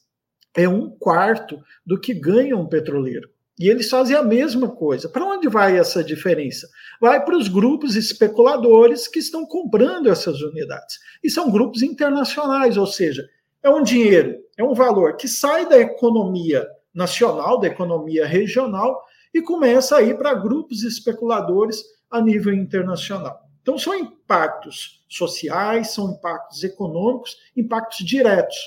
é 0.56 0.68
um 0.68 0.90
quarto 0.90 1.62
do 1.86 2.00
que 2.00 2.14
ganha 2.14 2.58
um 2.58 2.68
petroleiro. 2.68 3.30
E 3.60 3.68
eles 3.68 3.90
fazem 3.90 4.16
a 4.16 4.24
mesma 4.24 4.70
coisa. 4.70 5.10
Para 5.10 5.26
onde 5.26 5.50
vai 5.50 5.78
essa 5.78 6.02
diferença? 6.02 6.66
Vai 7.02 7.24
para 7.26 7.38
os 7.38 7.50
grupos 7.50 7.98
especuladores 7.98 9.06
que 9.06 9.20
estão 9.20 9.46
comprando 9.46 10.10
essas 10.10 10.42
unidades. 10.42 10.98
E 11.22 11.30
são 11.30 11.52
grupos 11.52 11.84
internacionais, 11.84 12.78
ou 12.78 12.88
seja, 12.88 13.28
é 13.62 13.70
um 13.70 13.84
dinheiro, 13.84 14.38
é 14.58 14.64
um 14.64 14.74
valor 14.74 15.18
que 15.18 15.28
sai 15.28 15.68
da 15.68 15.78
economia 15.78 16.66
nacional, 16.94 17.60
da 17.60 17.68
economia 17.68 18.26
regional, 18.26 19.04
e 19.34 19.42
começa 19.42 19.98
a 19.98 20.02
ir 20.02 20.18
para 20.18 20.34
grupos 20.34 20.84
especuladores 20.84 21.84
a 22.10 22.22
nível 22.22 22.54
internacional. 22.54 23.42
Então, 23.62 23.78
são 23.78 23.94
impactos 23.94 25.04
sociais, 25.10 25.92
são 25.92 26.14
impactos 26.14 26.64
econômicos, 26.64 27.38
impactos 27.56 28.06
diretos. 28.06 28.58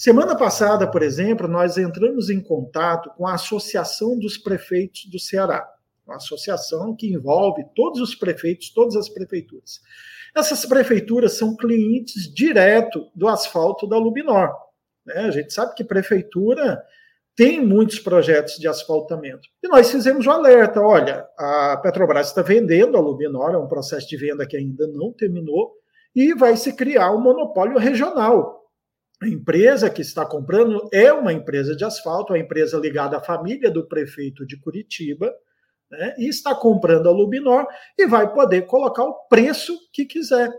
Semana 0.00 0.34
passada, 0.34 0.90
por 0.90 1.02
exemplo, 1.02 1.46
nós 1.46 1.76
entramos 1.76 2.30
em 2.30 2.40
contato 2.40 3.10
com 3.18 3.26
a 3.26 3.34
Associação 3.34 4.18
dos 4.18 4.38
Prefeitos 4.38 5.04
do 5.10 5.18
Ceará, 5.18 5.70
uma 6.06 6.16
associação 6.16 6.96
que 6.96 7.12
envolve 7.12 7.62
todos 7.76 8.00
os 8.00 8.14
prefeitos, 8.14 8.70
todas 8.70 8.96
as 8.96 9.10
prefeituras. 9.10 9.78
Essas 10.34 10.64
prefeituras 10.64 11.34
são 11.36 11.54
clientes 11.54 12.32
direto 12.32 13.10
do 13.14 13.28
asfalto 13.28 13.86
da 13.86 13.98
Lubinor. 13.98 14.50
Né? 15.04 15.16
A 15.16 15.30
gente 15.30 15.52
sabe 15.52 15.74
que 15.74 15.84
prefeitura 15.84 16.82
tem 17.36 17.62
muitos 17.62 17.98
projetos 17.98 18.54
de 18.54 18.66
asfaltamento. 18.66 19.50
E 19.62 19.68
nós 19.68 19.90
fizemos 19.90 20.26
o 20.26 20.30
um 20.30 20.32
alerta: 20.32 20.80
olha, 20.80 21.26
a 21.36 21.76
Petrobras 21.76 22.28
está 22.28 22.40
vendendo 22.40 22.96
a 22.96 23.00
Lubinor, 23.00 23.50
é 23.50 23.58
um 23.58 23.68
processo 23.68 24.08
de 24.08 24.16
venda 24.16 24.46
que 24.46 24.56
ainda 24.56 24.86
não 24.86 25.12
terminou, 25.12 25.74
e 26.16 26.32
vai 26.32 26.56
se 26.56 26.72
criar 26.72 27.12
um 27.12 27.20
monopólio 27.20 27.76
regional. 27.76 28.59
A 29.22 29.28
empresa 29.28 29.90
que 29.90 30.00
está 30.00 30.24
comprando 30.24 30.88
é 30.92 31.12
uma 31.12 31.32
empresa 31.32 31.76
de 31.76 31.84
asfalto, 31.84 32.32
uma 32.32 32.38
empresa 32.38 32.78
ligada 32.78 33.18
à 33.18 33.22
família 33.22 33.70
do 33.70 33.86
prefeito 33.86 34.46
de 34.46 34.58
Curitiba, 34.58 35.30
né, 35.90 36.14
e 36.18 36.28
está 36.28 36.54
comprando 36.54 37.08
a 37.08 37.12
Lubinor 37.12 37.66
e 37.98 38.06
vai 38.06 38.32
poder 38.32 38.62
colocar 38.62 39.04
o 39.04 39.26
preço 39.28 39.76
que 39.92 40.06
quiser. 40.06 40.50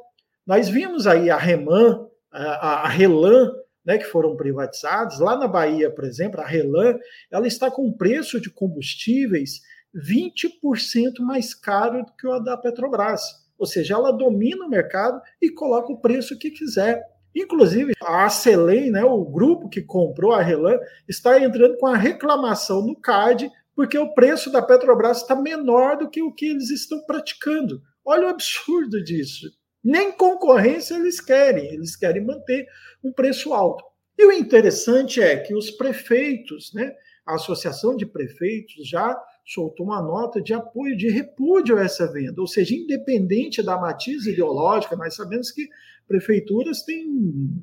Nós 0.46 0.70
vimos 0.70 1.08
aí 1.08 1.30
a 1.30 1.38
Reman, 1.38 2.06
a, 2.32 2.84
a 2.84 2.88
Relan, 2.88 3.52
né, 3.84 3.98
que 3.98 4.06
foram 4.06 4.36
privatizados. 4.36 5.20
Lá 5.20 5.36
na 5.36 5.48
Bahia, 5.48 5.90
por 5.90 6.04
exemplo, 6.04 6.40
a 6.40 6.46
Relan, 6.46 7.00
ela 7.32 7.48
está 7.48 7.72
com 7.72 7.92
preço 7.92 8.40
de 8.40 8.52
combustíveis 8.52 9.62
20% 9.96 11.20
mais 11.20 11.54
caro 11.54 12.04
do 12.06 12.14
que 12.16 12.28
o 12.28 12.40
da 12.40 12.58
Petrobras. 12.58 13.22
Ou 13.58 13.66
seja, 13.66 13.96
ela 13.96 14.12
domina 14.12 14.66
o 14.66 14.70
mercado 14.70 15.22
e 15.42 15.50
coloca 15.50 15.92
o 15.92 16.00
preço 16.00 16.38
que 16.38 16.52
quiser. 16.52 17.04
Inclusive, 17.36 17.94
a 18.02 18.26
Acelen, 18.26 18.92
né, 18.92 19.04
o 19.04 19.24
grupo 19.24 19.70
que 19.70 19.82
comprou 19.82 20.34
a 20.34 20.42
Relan, 20.42 20.78
está 21.08 21.40
entrando 21.40 21.78
com 21.78 21.88
a 21.88 21.96
reclamação 21.96 22.86
no 22.86 22.96
CAD 22.96 23.50
porque 23.76 23.98
o 23.98 24.14
preço 24.14 24.52
da 24.52 24.62
Petrobras 24.62 25.22
está 25.22 25.36
menor 25.36 25.98
do 25.98 26.10
que 26.10 26.22
o 26.22 26.34
que 26.34 26.46
eles 26.46 26.70
estão 26.70 27.02
praticando. 27.06 27.82
Olha 28.06 28.28
o 28.28 28.30
absurdo 28.30 29.04
disso. 29.04 29.48
Nem 29.84 30.12
concorrência 30.12 30.96
eles 30.96 31.20
querem, 31.20 31.74
eles 31.74 31.96
querem 31.96 32.24
manter 32.24 32.68
um 33.04 33.12
preço 33.12 33.54
alto. 33.54 33.84
E 34.18 34.26
o 34.26 34.32
interessante 34.32 35.22
é 35.22 35.38
que 35.38 35.56
os 35.56 35.72
prefeitos, 35.72 36.72
né, 36.74 36.94
a 37.26 37.36
Associação 37.36 37.96
de 37.96 38.06
Prefeitos 38.06 38.88
já 38.88 39.20
soltou 39.46 39.88
uma 39.88 40.02
nota 40.02 40.40
de 40.42 40.54
apoio, 40.54 40.96
de 40.96 41.10
repúdio 41.10 41.78
a 41.78 41.84
essa 41.84 42.12
venda. 42.12 42.40
Ou 42.40 42.48
seja, 42.48 42.76
independente 42.76 43.64
da 43.64 43.80
matiz 43.80 44.26
ideológica, 44.28 44.96
nós 44.96 45.16
sabemos 45.16 45.50
que 45.50 45.68
prefeituras 46.12 46.84
têm 46.84 47.08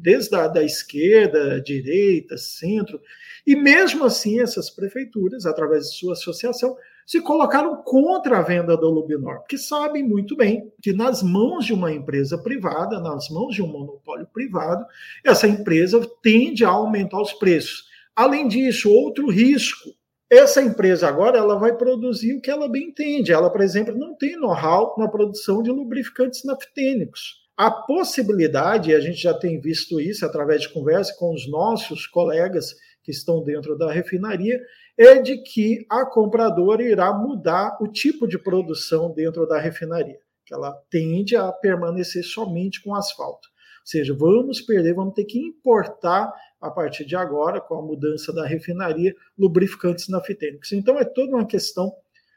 desde 0.01 0.35
a 0.35 0.49
da 0.49 0.65
esquerda, 0.65 1.61
direita, 1.61 2.39
centro, 2.39 2.99
e 3.47 3.55
mesmo 3.55 4.05
assim 4.05 4.41
essas 4.41 4.71
prefeituras, 4.71 5.45
através 5.45 5.91
de 5.91 5.99
sua 5.99 6.15
associação, 6.15 6.75
se 7.07 7.21
colocaram 7.21 7.83
contra 7.83 8.39
a 8.39 8.43
venda 8.43 8.77
da 8.77 8.87
Lubinor, 8.87 9.41
porque 9.41 9.59
sabem 9.59 10.03
muito 10.03 10.35
bem 10.37 10.73
que 10.83 10.93
nas 10.93 11.23
mãos 11.23 11.65
de 11.65 11.73
uma 11.73 11.93
empresa 11.93 12.37
privada, 12.39 13.01
nas 13.01 13.29
mãos 13.29 13.55
de 13.55 13.63
um 13.63 13.67
monopólio 13.67 14.27
privado, 14.33 14.85
essa 15.25 15.47
empresa 15.47 16.01
tende 16.23 16.65
a 16.65 16.71
aumentar 16.71 17.21
os 17.21 17.33
preços. 17.35 17.85
Além 18.15 18.49
disso, 18.49 18.91
outro 18.91 19.31
risco, 19.31 19.91
essa 20.31 20.61
empresa 20.61 21.09
agora 21.09 21.39
ela 21.39 21.59
vai 21.59 21.75
produzir 21.75 22.35
o 22.35 22.41
que 22.41 22.51
ela 22.51 22.69
bem 22.69 22.89
entende. 22.89 23.33
Ela, 23.33 23.51
por 23.51 23.63
exemplo, 23.63 23.97
não 23.97 24.15
tem 24.15 24.39
know-how 24.39 24.95
na 24.99 25.09
produção 25.09 25.63
de 25.63 25.71
lubrificantes 25.71 26.45
naftênicos. 26.45 27.48
A 27.59 27.73
possibilidade, 27.73 28.95
a 28.95 29.01
gente 29.01 29.21
já 29.21 29.35
tem 29.35 29.61
visto 29.61 30.01
isso 30.01 30.25
através 30.25 30.63
de 30.63 30.69
conversa 30.69 31.13
com 31.19 31.35
os 31.35 31.51
nossos 31.51 32.07
colegas 32.07 32.73
que 33.03 33.11
estão 33.11 33.43
dentro 33.43 33.77
da 33.77 33.91
refinaria, 33.91 34.61
é 34.97 35.21
de 35.21 35.39
que 35.39 35.85
a 35.91 36.07
compradora 36.07 36.85
irá 36.85 37.13
mudar 37.13 37.77
o 37.81 37.89
tipo 37.89 38.29
de 38.29 38.39
produção 38.39 39.13
dentro 39.13 39.45
da 39.45 39.59
refinaria, 39.59 40.21
que 40.47 40.55
ela 40.55 40.73
tende 40.89 41.35
a 41.35 41.51
permanecer 41.51 42.23
somente 42.23 42.81
com 42.81 42.95
asfalto. 42.95 43.49
Ou 43.81 43.87
seja, 43.87 44.15
vamos 44.17 44.61
perder, 44.61 44.95
vamos 44.95 45.15
ter 45.15 45.25
que 45.25 45.41
importar 45.41 46.33
a 46.61 46.71
partir 46.71 47.05
de 47.05 47.17
agora, 47.17 47.61
com 47.61 47.75
a 47.75 47.83
mudança 47.83 48.33
da 48.33 48.47
refinaria, 48.47 49.13
lubrificantes 49.37 50.09
naftênicos. 50.09 50.71
Então 50.71 50.97
é 50.97 51.05
toda 51.05 51.35
uma 51.35 51.47
questão 51.47 51.93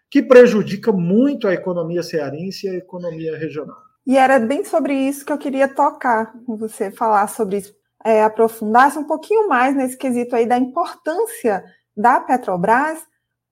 que 0.09 0.23
prejudica 0.23 0.91
muito 0.91 1.47
a 1.47 1.53
economia 1.53 2.01
cearense 2.01 2.65
e 2.65 2.69
a 2.71 2.75
economia 2.75 3.37
regional. 3.37 3.90
E 4.05 4.17
era 4.17 4.39
bem 4.39 4.63
sobre 4.63 4.93
isso 4.93 5.25
que 5.25 5.31
eu 5.31 5.37
queria 5.37 5.67
tocar 5.67 6.33
com 6.45 6.57
você, 6.57 6.91
falar 6.91 7.27
sobre 7.27 7.57
isso 7.57 7.81
é, 8.03 8.23
aprofundar 8.23 8.95
um 8.97 9.05
pouquinho 9.05 9.47
mais 9.47 9.75
nesse 9.75 9.97
quesito 9.97 10.35
aí 10.35 10.45
da 10.45 10.57
importância 10.57 11.63
da 11.95 12.19
Petrobras 12.19 12.99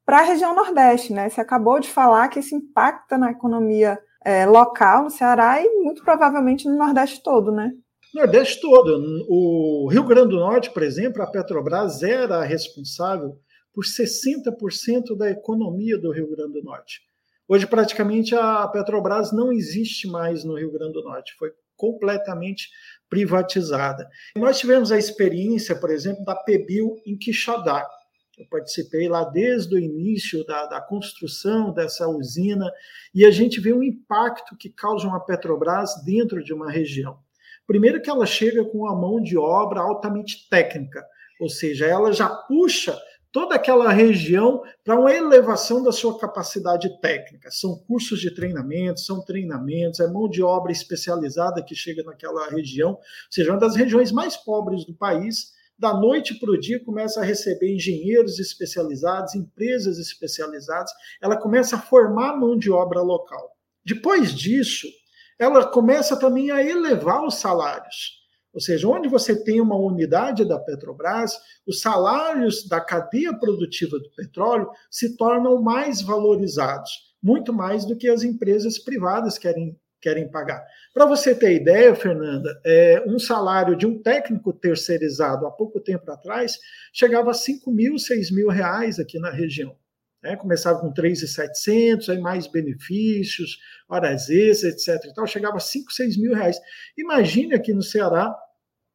para 0.06 0.20
a 0.20 0.24
região 0.24 0.56
Nordeste, 0.56 1.14
né? 1.14 1.30
Você 1.30 1.40
acabou 1.40 1.80
de 1.80 1.88
falar 1.88 2.28
que 2.30 2.40
isso 2.40 2.56
impacta 2.56 3.18
na 3.18 3.32
economia 3.32 4.00
é, 4.26 4.46
local 4.46 5.04
no 5.04 5.10
Ceará 5.10 5.62
e 5.62 5.70
muito 5.84 6.04
provavelmente 6.04 6.68
no 6.68 6.78
Nordeste 6.78 7.22
todo, 7.22 7.52
né? 7.52 7.72
Nordeste 8.14 8.60
todo. 8.60 9.00
O 9.30 9.88
Rio 9.92 10.04
Grande 10.04 10.30
do 10.30 10.40
Norte, 10.40 10.72
por 10.72 10.82
exemplo, 10.82 11.22
a 11.22 11.28
Petrobras 11.28 12.02
era 12.02 12.44
responsável 12.44 13.38
por 13.72 13.84
60% 13.84 15.16
da 15.16 15.30
economia 15.30 15.98
do 15.98 16.12
Rio 16.12 16.28
Grande 16.32 16.54
do 16.54 16.64
Norte. 16.64 17.02
Hoje, 17.52 17.66
praticamente, 17.66 18.36
a 18.36 18.68
Petrobras 18.68 19.32
não 19.32 19.52
existe 19.52 20.08
mais 20.08 20.44
no 20.44 20.56
Rio 20.56 20.72
Grande 20.72 20.94
do 20.94 21.02
Norte. 21.02 21.34
Foi 21.36 21.50
completamente 21.76 22.70
privatizada. 23.10 24.08
Nós 24.36 24.60
tivemos 24.60 24.92
a 24.92 25.00
experiência, 25.00 25.76
por 25.76 25.90
exemplo, 25.90 26.24
da 26.24 26.36
Pebil 26.36 27.02
em 27.08 27.18
Quixadá. 27.18 27.90
Eu 28.38 28.46
participei 28.52 29.10
lá 29.10 29.24
desde 29.24 29.74
o 29.74 29.80
início 29.80 30.46
da, 30.46 30.68
da, 30.68 30.80
construção 30.80 31.74
dessa 31.74 32.08
usina 32.08 32.72
e 33.16 33.26
a 33.26 33.32
gente 33.32 33.60
vê 33.60 33.74
o 33.74 33.82
impacto 33.82 34.56
que 34.56 34.70
causa 34.70 35.08
uma 35.08 35.26
Petrobras 35.26 36.04
dentro 36.06 36.44
de 36.44 36.54
uma 36.54 36.70
região. 36.70 37.18
Primeiro 37.66 38.00
que 38.00 38.12
ela 38.12 38.28
chega 38.28 38.64
com 38.64 38.80
uma 38.80 38.96
mão 38.96 39.20
de 39.20 39.36
obra 39.36 39.82
altamente 39.82 40.48
técnica, 40.52 41.04
ou 41.42 41.50
seja, 41.50 41.88
ela 41.88 42.14
já 42.14 42.30
puxa 42.30 42.96
toda 43.32 43.56
aquela 43.56 43.92
região 43.92 44.62
para 44.84 45.00
uma 45.00 45.13
elevação 45.13 45.84
da 45.84 45.92
sua 45.92 46.18
capacidade 46.18 47.00
técnica. 47.00 47.52
São 47.52 47.78
cursos 47.88 48.20
de 48.20 48.34
treinamento, 48.34 49.00
são 49.00 49.24
treinamentos, 49.24 50.00
é 50.00 50.08
mão 50.08 50.30
de 50.30 50.42
obra 50.42 50.72
especializada 50.72 51.63
que 51.63 51.76
chega 51.76 52.04
naquela 52.04 52.50
região, 52.50 52.92
ou 52.92 53.00
seja, 53.30 53.52
uma 53.52 53.60
das 53.60 53.76
regiões 53.76 54.12
mais 54.12 54.36
pobres 54.36 54.86
do 54.86 54.94
país. 54.94 55.58
Da 55.78 55.94
noite 55.94 56.38
para 56.38 56.52
o 56.52 56.60
dia 56.60 56.84
começa 56.84 57.22
a 57.22 57.24
receber 57.24 57.74
engenheiros 57.74 58.38
especializados, 58.38 59.36
empresas 59.36 59.98
especializadas, 59.98 60.92
ela 61.22 61.38
começa 61.38 61.78
a 61.78 61.82
formar 61.82 62.36
mão 62.36 62.58
de 62.58 62.70
obra 62.70 63.02
local. 63.02 63.56
Depois 63.86 64.34
disso, 64.34 64.88
ela 65.39 65.65
começa 65.65 66.20
também 66.20 66.52
a 66.52 66.62
elevar 66.62 67.26
os 67.26 67.36
salários. 67.36 68.19
Ou 68.60 68.62
seja, 68.62 68.89
onde 68.89 69.08
você 69.08 69.41
tem 69.41 69.62
uma 69.62 69.78
unidade 69.78 70.43
da 70.43 70.60
Petrobras, 70.60 71.32
os 71.65 71.80
salários 71.80 72.67
da 72.67 72.82
cadeia 72.82 73.34
produtiva 73.34 73.98
do 73.98 74.12
petróleo 74.12 74.69
se 74.91 75.15
tornam 75.15 75.62
mais 75.62 76.02
valorizados, 76.02 76.91
muito 77.24 77.54
mais 77.54 77.86
do 77.86 77.95
que 77.95 78.10
as 78.10 78.22
empresas 78.22 78.78
privadas 78.78 79.38
querem, 79.38 79.80
querem 80.02 80.30
pagar. 80.30 80.62
Para 80.93 81.06
você 81.06 81.34
ter 81.34 81.54
ideia, 81.54 81.95
Fernanda, 81.95 82.60
é, 82.65 83.02
um 83.08 83.17
salário 83.17 83.78
de 83.78 83.88
um 83.88 83.98
técnico 83.98 84.52
terceirizado 84.52 85.48
há 85.48 85.52
pouco 85.52 85.80
tempo 85.80 86.12
atrás 86.12 86.60
chegava 86.91 87.32
a 87.32 87.34
5 87.34 87.72
mil, 87.72 87.98
6 87.98 88.30
mil 88.30 88.50
reais 88.50 89.00
aqui 89.00 89.19
na 89.19 89.30
região. 89.30 89.74
Né? 90.22 90.36
Começava 90.36 90.82
com 90.82 90.91
3,700, 90.91 92.10
aí 92.10 92.19
mais 92.19 92.45
benefícios, 92.45 93.58
horas 93.88 94.30
extras, 94.30 94.74
etc. 94.74 95.10
Então, 95.10 95.26
chegava 95.26 95.56
a 95.56 95.62
5, 95.62 95.93
6 95.93 96.17
mil 96.17 96.34
reais. 96.34 96.60
Imagine 96.98 97.56
aqui 97.56 97.74
no 97.74 97.82
Ceará, 97.82 98.36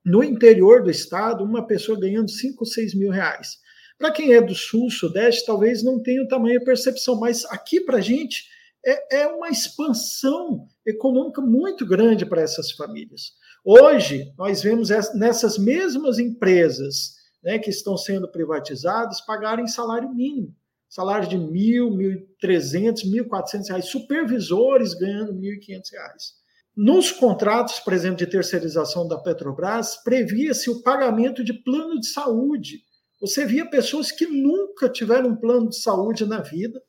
no 0.04 0.22
interior 0.22 0.82
do 0.82 0.90
estado, 0.90 1.42
uma 1.42 1.66
pessoa 1.66 1.98
ganhando 1.98 2.30
5, 2.30 2.64
6 2.64 2.94
mil 2.94 3.10
reais. 3.10 3.58
Para 3.98 4.10
quem 4.10 4.34
é 4.34 4.40
do 4.40 4.54
sul, 4.54 4.90
sudeste, 4.90 5.46
talvez 5.46 5.82
não 5.82 6.02
tenha 6.02 6.22
o 6.22 6.28
tamanho 6.28 6.56
e 6.56 6.64
percepção, 6.64 7.18
mas 7.18 7.44
aqui 7.46 7.80
para 7.80 7.98
a 7.98 8.00
gente 8.00 8.44
é, 8.84 9.22
é 9.22 9.26
uma 9.28 9.48
expansão 9.48 10.66
econômica 10.84 11.40
muito 11.40 11.86
grande 11.86 12.26
para 12.26 12.42
essas 12.42 12.72
famílias. 12.72 13.32
Hoje, 13.64 14.32
nós 14.36 14.62
vemos 14.62 14.90
nessas 15.14 15.56
mesmas 15.56 16.18
empresas 16.18 17.14
né, 17.42 17.58
que 17.58 17.70
estão 17.70 17.96
sendo 17.96 18.30
privatizadas 18.30 19.20
pagarem 19.20 19.66
salário 19.66 20.12
mínimo 20.12 20.54
salário 20.94 21.28
de 21.28 21.36
mil, 21.36 21.90
mil 21.90 22.24
trezentos, 22.38 23.02
mil 23.02 23.26
quatrocentos 23.26 23.68
reais, 23.68 23.86
supervisores 23.86 24.94
ganhando 24.94 25.34
mil 25.34 25.52
e 25.52 25.58
quinhentos 25.58 25.90
reais. 25.90 26.34
Nos 26.76 27.12
contratos, 27.12 27.78
por 27.78 27.92
exemplo, 27.92 28.16
de 28.16 28.26
terceirização 28.26 29.06
da 29.06 29.16
Petrobras, 29.16 29.96
previa-se 30.02 30.68
o 30.68 30.82
pagamento 30.82 31.44
de 31.44 31.52
plano 31.52 32.00
de 32.00 32.08
saúde 32.08 32.80
Você 33.20 33.46
via 33.46 33.64
pessoas 33.70 34.10
que 34.10 34.26
nunca 34.26 34.88
tiveram 34.88 35.30
um 35.30 35.36
plano 35.36 35.68
de 35.68 35.76
saúde 35.76 36.26
na 36.26 36.42
vida, 36.42 36.82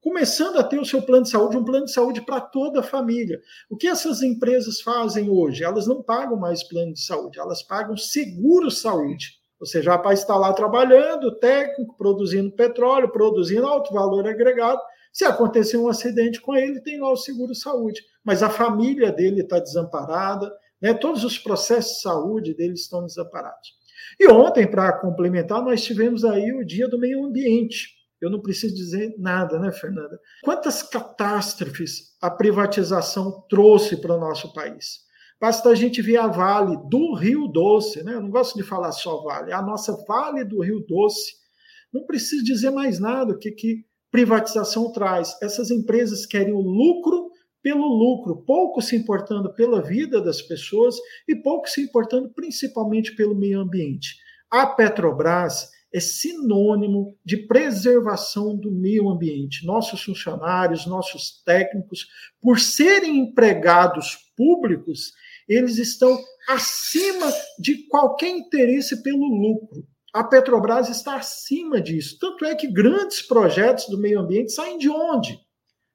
começando 0.00 0.58
a 0.58 0.64
ter 0.64 0.78
o 0.80 0.84
seu 0.84 1.02
plano 1.02 1.24
de 1.24 1.30
saúde, 1.30 1.56
um 1.56 1.64
plano 1.64 1.86
de 1.86 1.92
saúde 1.92 2.20
para 2.20 2.40
toda 2.40 2.80
a 2.80 2.84
família. 2.84 3.40
O 3.68 3.76
que 3.76 3.88
essas 3.88 4.22
empresas 4.22 4.80
fazem 4.80 5.28
hoje? 5.28 5.64
Elas 5.64 5.86
não 5.86 6.02
pagam 6.02 6.36
mais 6.36 6.62
plano 6.62 6.92
de 6.92 7.04
saúde, 7.04 7.40
elas 7.40 7.62
pagam 7.64 7.96
seguro 7.96 8.70
saúde. 8.70 9.40
Ou 9.60 9.66
seja, 9.66 9.90
o 9.90 9.92
rapaz 9.92 10.20
está 10.20 10.36
lá 10.36 10.52
trabalhando, 10.52 11.36
técnico, 11.38 11.96
produzindo 11.96 12.50
petróleo, 12.52 13.12
produzindo 13.12 13.66
alto 13.66 13.92
valor 13.92 14.26
agregado. 14.26 14.80
Se 15.12 15.24
acontecer 15.24 15.76
um 15.76 15.88
acidente 15.88 16.40
com 16.40 16.54
ele, 16.54 16.80
tem 16.80 16.98
lá 16.98 17.12
o 17.12 17.16
seguro 17.16 17.54
saúde. 17.54 18.02
Mas 18.24 18.42
a 18.42 18.48
família 18.48 19.12
dele 19.12 19.42
está 19.42 19.58
desamparada, 19.58 20.50
né? 20.80 20.94
todos 20.94 21.22
os 21.22 21.38
processos 21.38 21.96
de 21.96 22.02
saúde 22.02 22.54
dele 22.54 22.74
estão 22.74 23.04
desamparados. 23.04 23.74
E 24.18 24.26
ontem, 24.28 24.66
para 24.66 24.98
complementar, 25.00 25.62
nós 25.62 25.84
tivemos 25.84 26.24
aí 26.24 26.52
o 26.52 26.64
Dia 26.64 26.88
do 26.88 26.98
Meio 26.98 27.24
Ambiente. 27.24 27.88
Eu 28.20 28.30
não 28.30 28.40
preciso 28.40 28.74
dizer 28.74 29.14
nada, 29.18 29.58
né, 29.58 29.72
Fernanda? 29.72 30.18
Quantas 30.42 30.82
catástrofes 30.82 32.16
a 32.20 32.30
privatização 32.30 33.44
trouxe 33.48 33.96
para 33.96 34.14
o 34.14 34.20
nosso 34.20 34.52
país? 34.52 35.00
Basta 35.40 35.70
a 35.70 35.74
gente 35.74 36.00
ver 36.00 36.18
a 36.18 36.28
Vale 36.28 36.76
do 36.88 37.14
Rio 37.14 37.48
Doce, 37.48 38.04
né? 38.04 38.14
Eu 38.14 38.20
não 38.20 38.30
gosto 38.30 38.56
de 38.56 38.62
falar 38.62 38.92
só 38.92 39.22
Vale, 39.24 39.52
a 39.52 39.60
nossa 39.60 39.92
Vale 40.06 40.44
do 40.44 40.62
Rio 40.62 40.78
Doce. 40.86 41.32
Não 41.92 42.06
preciso 42.06 42.44
dizer 42.44 42.70
mais 42.70 43.00
nada 43.00 43.32
o 43.32 43.38
que, 43.38 43.50
que 43.50 43.84
privatização 44.12 44.92
traz. 44.92 45.36
Essas 45.42 45.70
empresas 45.70 46.26
querem 46.26 46.52
o 46.52 46.60
lucro 46.60 47.32
pelo 47.62 47.86
lucro, 47.86 48.44
pouco 48.44 48.82
se 48.82 48.94
importando 48.94 49.54
pela 49.54 49.80
vida 49.80 50.20
das 50.20 50.42
pessoas 50.42 50.96
e 51.28 51.34
pouco 51.36 51.68
se 51.68 51.80
importando 51.80 52.28
principalmente 52.34 53.16
pelo 53.16 53.34
meio 53.34 53.60
ambiente. 53.60 54.16
A 54.50 54.66
Petrobras 54.66 55.70
é 55.94 56.00
sinônimo 56.00 57.16
de 57.24 57.46
preservação 57.46 58.56
do 58.56 58.70
meio 58.70 59.08
ambiente. 59.08 59.64
Nossos 59.64 60.02
funcionários, 60.02 60.86
nossos 60.86 61.42
técnicos, 61.44 62.06
por 62.40 62.58
serem 62.58 63.18
empregados 63.18 64.18
públicos, 64.36 65.12
eles 65.48 65.78
estão 65.78 66.18
acima 66.48 67.32
de 67.58 67.86
qualquer 67.88 68.30
interesse 68.30 69.02
pelo 69.02 69.24
lucro. 69.24 69.86
A 70.12 70.22
Petrobras 70.24 70.88
está 70.88 71.16
acima 71.16 71.80
disso. 71.80 72.18
Tanto 72.20 72.44
é 72.44 72.54
que 72.54 72.70
grandes 72.70 73.22
projetos 73.22 73.88
do 73.88 73.98
meio 73.98 74.20
ambiente 74.20 74.52
saem 74.52 74.78
de 74.78 74.88
onde? 74.88 75.40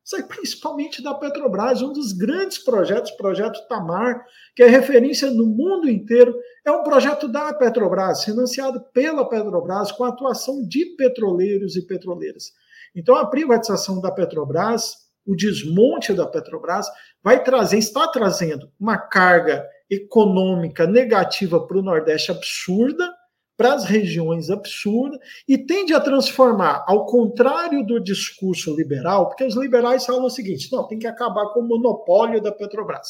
sai 0.08 0.24
principalmente 0.24 1.04
da 1.04 1.14
Petrobras, 1.14 1.82
um 1.82 1.92
dos 1.92 2.14
grandes 2.14 2.58
projetos, 2.58 3.12
o 3.12 3.18
projeto 3.18 3.68
Tamar, 3.68 4.26
que 4.56 4.64
é 4.64 4.68
referência 4.68 5.30
no 5.30 5.46
mundo 5.46 5.90
inteiro, 5.90 6.34
é 6.66 6.72
um 6.72 6.82
projeto 6.82 7.28
da 7.28 7.54
Petrobras, 7.54 8.24
financiado 8.24 8.82
pela 8.94 9.28
Petrobras, 9.28 9.92
com 9.92 10.06
a 10.06 10.08
atuação 10.08 10.66
de 10.66 10.96
petroleiros 10.96 11.76
e 11.76 11.86
petroleiras. 11.86 12.54
Então, 12.96 13.18
a 13.18 13.26
privatização 13.26 14.00
da 14.00 14.10
Petrobras, 14.10 14.96
o 15.26 15.36
desmonte 15.36 16.14
da 16.14 16.26
Petrobras, 16.26 16.88
vai 17.22 17.44
trazer, 17.44 17.78
está 17.78 18.08
trazendo 18.08 18.72
uma 18.80 18.98
carga 18.98 19.68
econômica 19.90 20.88
negativa 20.88 21.60
para 21.68 21.78
o 21.80 21.84
Nordeste 21.84 22.32
absurda, 22.32 23.14
para 23.58 23.74
as 23.74 23.86
regiões 23.86 24.52
absurda 24.52 25.18
e 25.48 25.58
tende 25.58 25.94
a 25.94 26.00
transformar, 26.00 26.86
ao 26.88 27.08
contrário 27.08 27.84
do 27.84 28.00
discurso 28.00 28.76
liberal, 28.76 29.28
porque 29.28 29.44
os 29.44 29.56
liberais 29.56 30.06
falam 30.06 30.26
o 30.26 30.30
seguinte: 30.30 30.72
não, 30.72 30.88
tem 30.88 31.00
que 31.00 31.08
acabar 31.08 31.48
com 31.48 31.62
o 31.62 31.68
monopólio 31.68 32.40
da 32.40 32.52
Petrobras. 32.52 33.08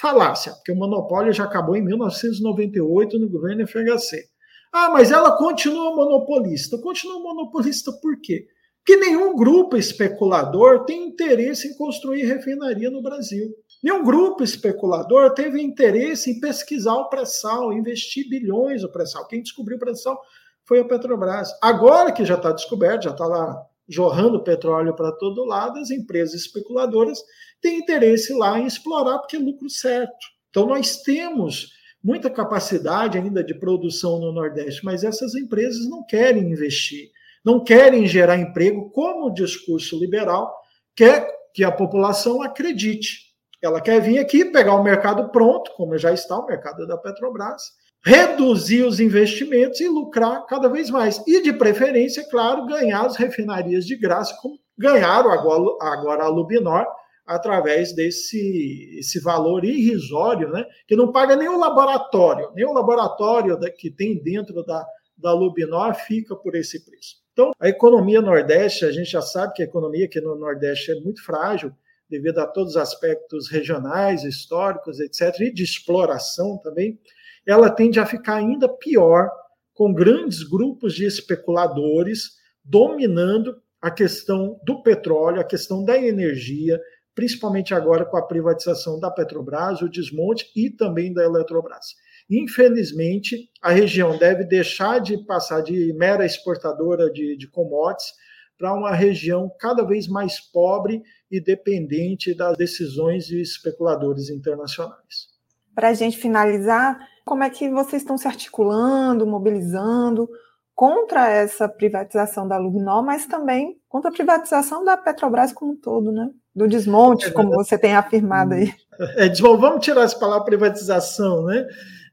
Falácia, 0.00 0.52
porque 0.52 0.72
o 0.72 0.76
monopólio 0.76 1.32
já 1.32 1.44
acabou 1.44 1.76
em 1.76 1.82
1998 1.82 3.18
no 3.18 3.28
governo 3.28 3.66
FHC. 3.66 4.24
Ah, 4.72 4.88
mas 4.90 5.10
ela 5.10 5.36
continua 5.36 5.94
monopolista. 5.94 6.78
Continua 6.78 7.20
monopolista 7.20 7.92
por 8.00 8.18
quê? 8.20 8.46
Porque 8.78 8.96
nenhum 8.96 9.36
grupo 9.36 9.76
especulador 9.76 10.84
tem 10.84 11.06
interesse 11.08 11.68
em 11.68 11.76
construir 11.76 12.24
refinaria 12.24 12.90
no 12.90 13.02
Brasil. 13.02 13.54
Nenhum 13.82 14.04
grupo 14.04 14.44
especulador 14.44 15.34
teve 15.34 15.60
interesse 15.60 16.30
em 16.30 16.40
pesquisar 16.40 16.94
o 16.94 17.08
pré-sal, 17.08 17.72
investir 17.72 18.28
bilhões 18.28 18.82
no 18.82 18.92
pré-sal. 18.92 19.26
Quem 19.26 19.42
descobriu 19.42 19.76
o 19.76 19.80
pré-sal 19.80 20.20
foi 20.64 20.78
a 20.78 20.84
Petrobras. 20.84 21.50
Agora 21.60 22.12
que 22.12 22.24
já 22.24 22.36
está 22.36 22.52
descoberto, 22.52 23.04
já 23.04 23.10
está 23.10 23.26
lá 23.26 23.66
jorrando 23.88 24.44
petróleo 24.44 24.94
para 24.94 25.12
todo 25.12 25.44
lado, 25.44 25.78
as 25.80 25.90
empresas 25.90 26.42
especuladoras 26.42 27.22
têm 27.60 27.78
interesse 27.78 28.32
lá 28.32 28.58
em 28.58 28.66
explorar 28.66 29.18
porque 29.18 29.36
é 29.36 29.40
lucro 29.40 29.68
certo. 29.68 30.26
Então 30.50 30.66
nós 30.66 30.98
temos 30.98 31.72
muita 32.02 32.30
capacidade 32.30 33.18
ainda 33.18 33.42
de 33.42 33.54
produção 33.54 34.20
no 34.20 34.32
Nordeste, 34.32 34.84
mas 34.84 35.02
essas 35.02 35.34
empresas 35.34 35.88
não 35.88 36.04
querem 36.04 36.50
investir, 36.50 37.10
não 37.44 37.62
querem 37.62 38.06
gerar 38.06 38.38
emprego, 38.38 38.90
como 38.90 39.26
o 39.26 39.34
discurso 39.34 39.98
liberal 39.98 40.54
quer 40.94 41.28
que 41.52 41.64
a 41.64 41.72
população 41.72 42.42
acredite. 42.42 43.31
Ela 43.62 43.80
quer 43.80 44.00
vir 44.00 44.18
aqui, 44.18 44.44
pegar 44.44 44.74
o 44.74 44.82
mercado 44.82 45.30
pronto, 45.30 45.70
como 45.76 45.96
já 45.96 46.12
está 46.12 46.36
o 46.36 46.46
mercado 46.46 46.86
da 46.86 46.98
Petrobras, 46.98 47.62
reduzir 48.04 48.82
os 48.82 48.98
investimentos 48.98 49.80
e 49.80 49.88
lucrar 49.88 50.44
cada 50.46 50.68
vez 50.68 50.90
mais. 50.90 51.22
E, 51.26 51.40
de 51.40 51.52
preferência, 51.52 52.28
claro, 52.28 52.66
ganhar 52.66 53.06
as 53.06 53.16
refinarias 53.16 53.86
de 53.86 53.96
graça, 53.96 54.36
como 54.42 54.58
ganharam 54.76 55.30
agora, 55.30 55.76
agora 55.80 56.24
a 56.24 56.28
Lubinor, 56.28 56.84
através 57.24 57.94
desse 57.94 58.98
esse 58.98 59.20
valor 59.20 59.64
irrisório, 59.64 60.50
né, 60.50 60.64
que 60.88 60.96
não 60.96 61.12
paga 61.12 61.36
nem 61.36 61.48
o 61.48 61.58
laboratório, 61.58 62.50
nem 62.54 62.66
o 62.66 62.72
laboratório 62.72 63.58
que 63.78 63.90
tem 63.90 64.20
dentro 64.20 64.64
da, 64.64 64.84
da 65.16 65.32
Lubinor 65.32 65.94
fica 65.94 66.34
por 66.34 66.56
esse 66.56 66.84
preço. 66.84 67.22
Então, 67.32 67.52
a 67.60 67.68
economia 67.68 68.20
Nordeste, 68.20 68.84
a 68.84 68.90
gente 68.90 69.10
já 69.10 69.22
sabe 69.22 69.54
que 69.54 69.62
a 69.62 69.64
economia 69.64 70.06
aqui 70.06 70.20
no 70.20 70.34
Nordeste 70.34 70.90
é 70.90 70.96
muito 70.96 71.24
frágil, 71.24 71.72
devido 72.12 72.40
a 72.40 72.46
todos 72.46 72.72
os 72.72 72.76
aspectos 72.76 73.48
regionais, 73.48 74.22
históricos, 74.22 75.00
etc., 75.00 75.40
e 75.40 75.52
de 75.52 75.62
exploração 75.62 76.58
também, 76.58 77.00
ela 77.46 77.70
tende 77.70 77.98
a 77.98 78.04
ficar 78.04 78.34
ainda 78.36 78.68
pior, 78.68 79.30
com 79.72 79.94
grandes 79.94 80.42
grupos 80.42 80.94
de 80.94 81.06
especuladores 81.06 82.32
dominando 82.62 83.56
a 83.80 83.90
questão 83.90 84.60
do 84.62 84.82
petróleo, 84.82 85.40
a 85.40 85.44
questão 85.44 85.82
da 85.82 85.96
energia, 85.96 86.78
principalmente 87.14 87.72
agora 87.72 88.04
com 88.04 88.18
a 88.18 88.26
privatização 88.26 89.00
da 89.00 89.10
Petrobras, 89.10 89.80
o 89.80 89.88
desmonte 89.88 90.52
e 90.54 90.68
também 90.68 91.14
da 91.14 91.24
Eletrobras. 91.24 91.94
Infelizmente, 92.30 93.50
a 93.62 93.72
região 93.72 94.18
deve 94.18 94.44
deixar 94.44 95.00
de 95.00 95.16
passar 95.24 95.62
de 95.62 95.94
mera 95.94 96.26
exportadora 96.26 97.10
de, 97.10 97.36
de 97.36 97.48
commodities 97.48 98.12
para 98.58 98.74
uma 98.74 98.94
região 98.94 99.50
cada 99.58 99.82
vez 99.82 100.06
mais 100.06 100.38
pobre 100.38 101.02
e 101.32 101.40
dependente 101.40 102.34
das 102.34 102.58
decisões 102.58 103.26
de 103.26 103.40
especuladores 103.40 104.28
internacionais. 104.28 105.32
Para 105.74 105.88
a 105.88 105.94
gente 105.94 106.18
finalizar, 106.18 106.98
como 107.24 107.42
é 107.42 107.48
que 107.48 107.70
vocês 107.70 108.02
estão 108.02 108.18
se 108.18 108.28
articulando, 108.28 109.26
mobilizando 109.26 110.28
contra 110.74 111.30
essa 111.30 111.66
privatização 111.66 112.46
da 112.46 112.58
Lugnol, 112.58 113.02
mas 113.02 113.24
também 113.26 113.78
contra 113.88 114.10
a 114.10 114.12
privatização 114.12 114.84
da 114.84 114.96
Petrobras 114.96 115.52
como 115.52 115.72
um 115.72 115.76
todo, 115.76 116.12
né? 116.12 116.28
Do 116.54 116.68
desmonte, 116.68 117.32
como 117.32 117.50
você 117.50 117.78
tem 117.78 117.94
afirmado 117.94 118.52
aí. 118.52 118.70
É, 119.16 119.32
vamos 119.32 119.82
tirar 119.82 120.02
essa 120.02 120.18
palavra 120.18 120.44
privatização, 120.44 121.44
né? 121.44 121.66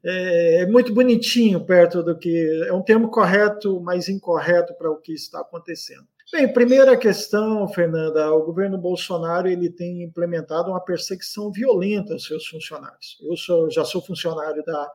É, 0.04 0.62
é, 0.62 0.66
muito 0.66 0.94
bonitinho 0.94 1.66
perto 1.66 2.02
do 2.02 2.18
que. 2.18 2.66
É 2.68 2.74
um 2.74 2.82
termo 2.82 3.10
correto, 3.10 3.82
mas 3.82 4.08
incorreto 4.08 4.74
para 4.76 4.90
o 4.90 4.96
que 4.96 5.14
está 5.14 5.42
acontecendo. 5.42 6.08
Bem, 6.32 6.54
primeira 6.54 6.96
questão, 6.96 7.68
Fernanda, 7.68 8.32
o 8.32 8.46
governo 8.46 8.78
Bolsonaro 8.78 9.48
ele 9.48 9.68
tem 9.68 10.04
implementado 10.04 10.70
uma 10.70 10.80
perseguição 10.80 11.52
violenta 11.52 12.14
aos 12.14 12.26
seus 12.26 12.46
funcionários. 12.46 13.18
Eu 13.28 13.36
sou, 13.36 13.68
já 13.72 13.84
sou 13.84 14.00
funcionário 14.00 14.64
da 14.64 14.92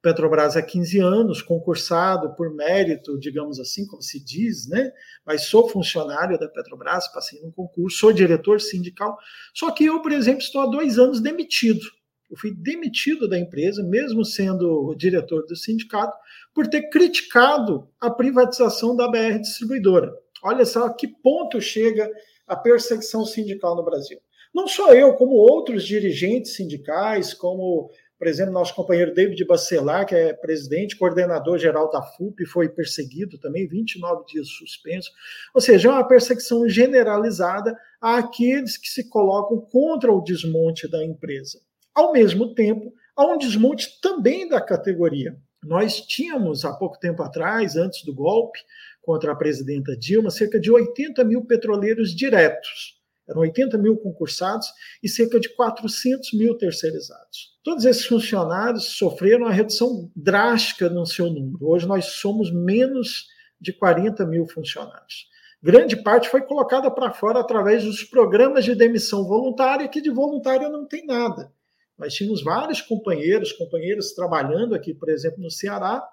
Petrobras 0.00 0.56
há 0.56 0.62
15 0.62 0.98
anos, 0.98 1.42
concursado 1.42 2.34
por 2.34 2.54
mérito, 2.54 3.18
digamos 3.18 3.60
assim, 3.60 3.86
como 3.86 4.00
se 4.00 4.18
diz, 4.24 4.66
né? 4.66 4.90
Mas 5.26 5.42
sou 5.42 5.68
funcionário 5.68 6.38
da 6.38 6.48
Petrobras, 6.48 7.06
passei 7.12 7.38
num 7.42 7.50
concurso, 7.50 7.98
sou 7.98 8.10
diretor 8.10 8.58
sindical. 8.58 9.18
Só 9.52 9.70
que 9.70 9.84
eu, 9.84 10.00
por 10.00 10.10
exemplo, 10.10 10.40
estou 10.40 10.62
há 10.62 10.66
dois 10.66 10.98
anos 10.98 11.20
demitido. 11.20 11.84
Eu 12.30 12.36
fui 12.38 12.54
demitido 12.54 13.28
da 13.28 13.38
empresa, 13.38 13.82
mesmo 13.82 14.24
sendo 14.24 14.94
diretor 14.94 15.44
do 15.46 15.56
sindicato, 15.56 16.16
por 16.54 16.66
ter 16.66 16.88
criticado 16.88 17.88
a 18.00 18.10
privatização 18.10 18.96
da 18.96 19.06
BR 19.06 19.38
Distribuidora. 19.38 20.14
Olha 20.48 20.64
só 20.64 20.88
que 20.88 21.06
ponto 21.06 21.60
chega 21.60 22.10
a 22.46 22.56
perseguição 22.56 23.24
sindical 23.24 23.76
no 23.76 23.84
Brasil. 23.84 24.18
Não 24.54 24.66
só 24.66 24.94
eu, 24.94 25.14
como 25.14 25.34
outros 25.34 25.86
dirigentes 25.86 26.54
sindicais, 26.56 27.34
como, 27.34 27.90
por 28.18 28.26
exemplo, 28.26 28.54
nosso 28.54 28.74
companheiro 28.74 29.12
David 29.12 29.44
Bacelar, 29.44 30.06
que 30.06 30.14
é 30.14 30.32
presidente, 30.32 30.96
coordenador 30.96 31.58
geral 31.58 31.90
da 31.90 32.02
FUP, 32.02 32.46
foi 32.46 32.68
perseguido 32.68 33.38
também, 33.38 33.68
29 33.68 34.24
dias 34.24 34.48
suspenso. 34.48 35.10
Ou 35.54 35.60
seja, 35.60 35.88
é 35.88 35.92
uma 35.92 36.08
perseguição 36.08 36.66
generalizada 36.66 37.76
àqueles 38.00 38.78
que 38.78 38.88
se 38.88 39.06
colocam 39.10 39.60
contra 39.70 40.10
o 40.10 40.22
desmonte 40.22 40.90
da 40.90 41.04
empresa. 41.04 41.60
Ao 41.94 42.10
mesmo 42.12 42.54
tempo, 42.54 42.90
há 43.14 43.26
um 43.26 43.36
desmonte 43.36 44.00
também 44.00 44.48
da 44.48 44.62
categoria. 44.62 45.36
Nós 45.62 46.00
tínhamos, 46.00 46.64
há 46.64 46.72
pouco 46.72 46.98
tempo 46.98 47.22
atrás, 47.22 47.76
antes 47.76 48.04
do 48.04 48.14
golpe 48.14 48.60
contra 49.08 49.32
a 49.32 49.34
presidenta 49.34 49.96
Dilma, 49.96 50.30
cerca 50.30 50.60
de 50.60 50.70
80 50.70 51.24
mil 51.24 51.42
petroleiros 51.42 52.14
diretos. 52.14 52.98
Eram 53.26 53.40
80 53.40 53.78
mil 53.78 53.96
concursados 53.96 54.70
e 55.02 55.08
cerca 55.08 55.40
de 55.40 55.48
400 55.56 56.34
mil 56.34 56.54
terceirizados. 56.58 57.56
Todos 57.64 57.86
esses 57.86 58.04
funcionários 58.04 58.98
sofreram 58.98 59.46
uma 59.46 59.50
redução 59.50 60.12
drástica 60.14 60.90
no 60.90 61.06
seu 61.06 61.30
número. 61.30 61.70
Hoje 61.70 61.88
nós 61.88 62.04
somos 62.04 62.52
menos 62.52 63.28
de 63.58 63.72
40 63.72 64.26
mil 64.26 64.46
funcionários. 64.46 65.26
Grande 65.62 65.96
parte 66.02 66.28
foi 66.28 66.42
colocada 66.42 66.90
para 66.90 67.10
fora 67.10 67.40
através 67.40 67.84
dos 67.84 68.04
programas 68.04 68.62
de 68.62 68.74
demissão 68.74 69.24
voluntária, 69.24 69.88
que 69.88 70.02
de 70.02 70.10
voluntária 70.10 70.68
não 70.68 70.86
tem 70.86 71.06
nada. 71.06 71.50
Nós 71.96 72.12
tínhamos 72.12 72.44
vários 72.44 72.82
companheiros, 72.82 73.52
companheiros 73.52 74.12
trabalhando 74.12 74.74
aqui, 74.74 74.92
por 74.92 75.08
exemplo, 75.08 75.42
no 75.42 75.50
Ceará, 75.50 76.06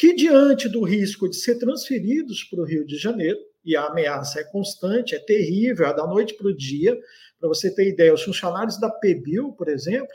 que 0.00 0.14
diante 0.14 0.66
do 0.66 0.82
risco 0.82 1.28
de 1.28 1.36
ser 1.36 1.58
transferidos 1.58 2.42
para 2.44 2.62
o 2.62 2.64
Rio 2.64 2.86
de 2.86 2.96
Janeiro, 2.96 3.38
e 3.62 3.76
a 3.76 3.84
ameaça 3.84 4.40
é 4.40 4.44
constante, 4.44 5.14
é 5.14 5.18
terrível, 5.18 5.86
é 5.86 5.94
da 5.94 6.06
noite 6.06 6.32
para 6.32 6.46
o 6.46 6.56
dia. 6.56 6.98
Para 7.38 7.50
você 7.50 7.70
ter 7.70 7.86
ideia, 7.86 8.14
os 8.14 8.22
funcionários 8.22 8.80
da 8.80 8.88
PBIL, 8.88 9.52
por 9.52 9.68
exemplo, 9.68 10.08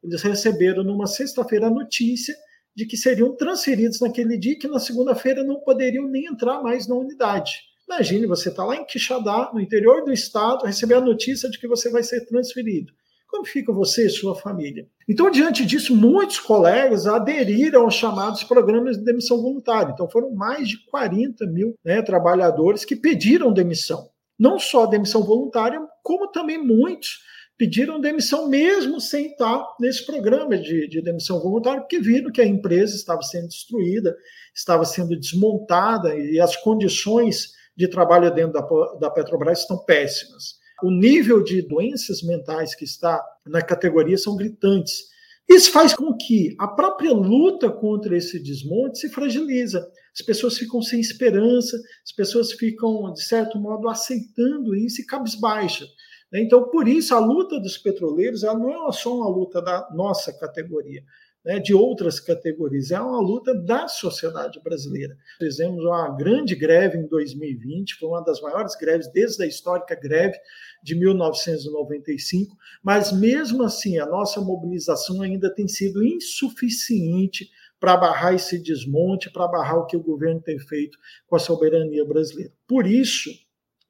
eles 0.00 0.22
receberam 0.22 0.84
numa 0.84 1.08
sexta-feira 1.08 1.66
a 1.66 1.70
notícia 1.70 2.36
de 2.72 2.86
que 2.86 2.96
seriam 2.96 3.34
transferidos 3.34 4.00
naquele 4.00 4.38
dia, 4.38 4.56
que 4.56 4.68
na 4.68 4.78
segunda-feira 4.78 5.42
não 5.42 5.58
poderiam 5.58 6.06
nem 6.06 6.26
entrar 6.26 6.62
mais 6.62 6.86
na 6.86 6.94
unidade. 6.94 7.62
Imagine, 7.88 8.26
você 8.28 8.48
está 8.48 8.64
lá 8.64 8.76
em 8.76 8.86
Quixadá, 8.86 9.50
no 9.52 9.60
interior 9.60 10.04
do 10.04 10.12
estado, 10.12 10.66
receber 10.66 10.94
a 10.94 11.00
notícia 11.00 11.50
de 11.50 11.58
que 11.58 11.66
você 11.66 11.90
vai 11.90 12.04
ser 12.04 12.24
transferido. 12.26 12.92
Como 13.32 13.46
fica 13.46 13.72
você 13.72 14.04
e 14.04 14.10
sua 14.10 14.34
família? 14.34 14.86
Então, 15.08 15.30
diante 15.30 15.64
disso, 15.64 15.96
muitos 15.96 16.38
colegas 16.38 17.06
aderiram 17.06 17.84
aos 17.84 17.94
chamados 17.94 18.44
programas 18.44 18.98
de 18.98 19.04
demissão 19.04 19.40
voluntária. 19.40 19.90
Então, 19.90 20.06
foram 20.06 20.34
mais 20.34 20.68
de 20.68 20.84
40 20.84 21.46
mil 21.46 21.74
né, 21.82 22.02
trabalhadores 22.02 22.84
que 22.84 22.94
pediram 22.94 23.50
demissão. 23.50 24.10
Não 24.38 24.58
só 24.58 24.84
demissão 24.84 25.22
voluntária, 25.22 25.80
como 26.02 26.30
também 26.30 26.62
muitos 26.62 27.20
pediram 27.56 27.98
demissão 27.98 28.50
mesmo 28.50 29.00
sem 29.00 29.28
estar 29.28 29.66
nesse 29.80 30.04
programa 30.04 30.58
de, 30.58 30.86
de, 30.86 31.00
demissão 31.00 31.40
voluntária, 31.40 31.80
porque 31.80 32.00
viram 32.00 32.30
que 32.30 32.40
a 32.40 32.46
empresa 32.46 32.94
estava 32.94 33.22
sendo 33.22 33.48
destruída, 33.48 34.14
estava 34.54 34.84
sendo 34.84 35.18
desmontada 35.18 36.14
e 36.14 36.38
as 36.38 36.54
condições 36.54 37.52
de 37.74 37.88
trabalho 37.88 38.34
dentro 38.34 38.52
da, 38.52 38.98
da 38.98 39.10
Petrobras 39.10 39.60
estão 39.60 39.78
péssimas 39.78 40.60
o 40.82 40.90
nível 40.90 41.42
de 41.42 41.62
doenças 41.62 42.22
mentais 42.22 42.74
que 42.74 42.84
está 42.84 43.22
na 43.46 43.62
categoria 43.62 44.16
são 44.18 44.36
gritantes. 44.36 45.10
Isso 45.48 45.70
faz 45.70 45.94
com 45.94 46.16
que 46.16 46.54
a 46.58 46.68
própria 46.68 47.12
luta 47.12 47.70
contra 47.70 48.16
esse 48.16 48.42
desmonte 48.42 48.98
se 48.98 49.08
fragiliza. 49.08 49.86
As 50.14 50.24
pessoas 50.24 50.56
ficam 50.56 50.80
sem 50.82 51.00
esperança, 51.00 51.76
as 52.04 52.12
pessoas 52.12 52.52
ficam, 52.52 53.12
de 53.12 53.22
certo 53.22 53.58
modo, 53.58 53.88
aceitando 53.88 54.74
isso 54.74 55.00
e 55.00 55.06
cabisbaixa. 55.06 55.86
Então, 56.32 56.70
por 56.70 56.88
isso, 56.88 57.14
a 57.14 57.18
luta 57.18 57.60
dos 57.60 57.76
petroleiros 57.76 58.42
ela 58.42 58.58
não 58.58 58.88
é 58.88 58.92
só 58.92 59.14
uma 59.14 59.28
luta 59.28 59.60
da 59.60 59.88
nossa 59.94 60.32
categoria 60.32 61.02
né, 61.44 61.58
de 61.58 61.74
outras 61.74 62.20
categorias. 62.20 62.90
É 62.90 63.00
uma 63.00 63.20
luta 63.20 63.54
da 63.54 63.88
sociedade 63.88 64.60
brasileira. 64.62 65.16
Fizemos 65.38 65.84
uma 65.84 66.08
grande 66.16 66.54
greve 66.54 66.98
em 66.98 67.06
2020, 67.06 67.96
foi 67.96 68.08
uma 68.08 68.22
das 68.22 68.40
maiores 68.40 68.76
greves 68.76 69.10
desde 69.12 69.42
a 69.42 69.46
histórica 69.46 69.94
greve 69.94 70.38
de 70.82 70.94
1995, 70.94 72.56
mas 72.82 73.12
mesmo 73.12 73.62
assim 73.62 73.98
a 73.98 74.06
nossa 74.06 74.40
mobilização 74.40 75.22
ainda 75.22 75.52
tem 75.52 75.66
sido 75.66 76.04
insuficiente 76.04 77.50
para 77.80 77.96
barrar 77.96 78.34
esse 78.34 78.62
desmonte, 78.62 79.30
para 79.30 79.48
barrar 79.48 79.78
o 79.78 79.86
que 79.86 79.96
o 79.96 80.02
governo 80.02 80.40
tem 80.40 80.58
feito 80.58 80.96
com 81.26 81.34
a 81.34 81.40
soberania 81.40 82.04
brasileira. 82.04 82.52
Por 82.66 82.86
isso, 82.86 83.30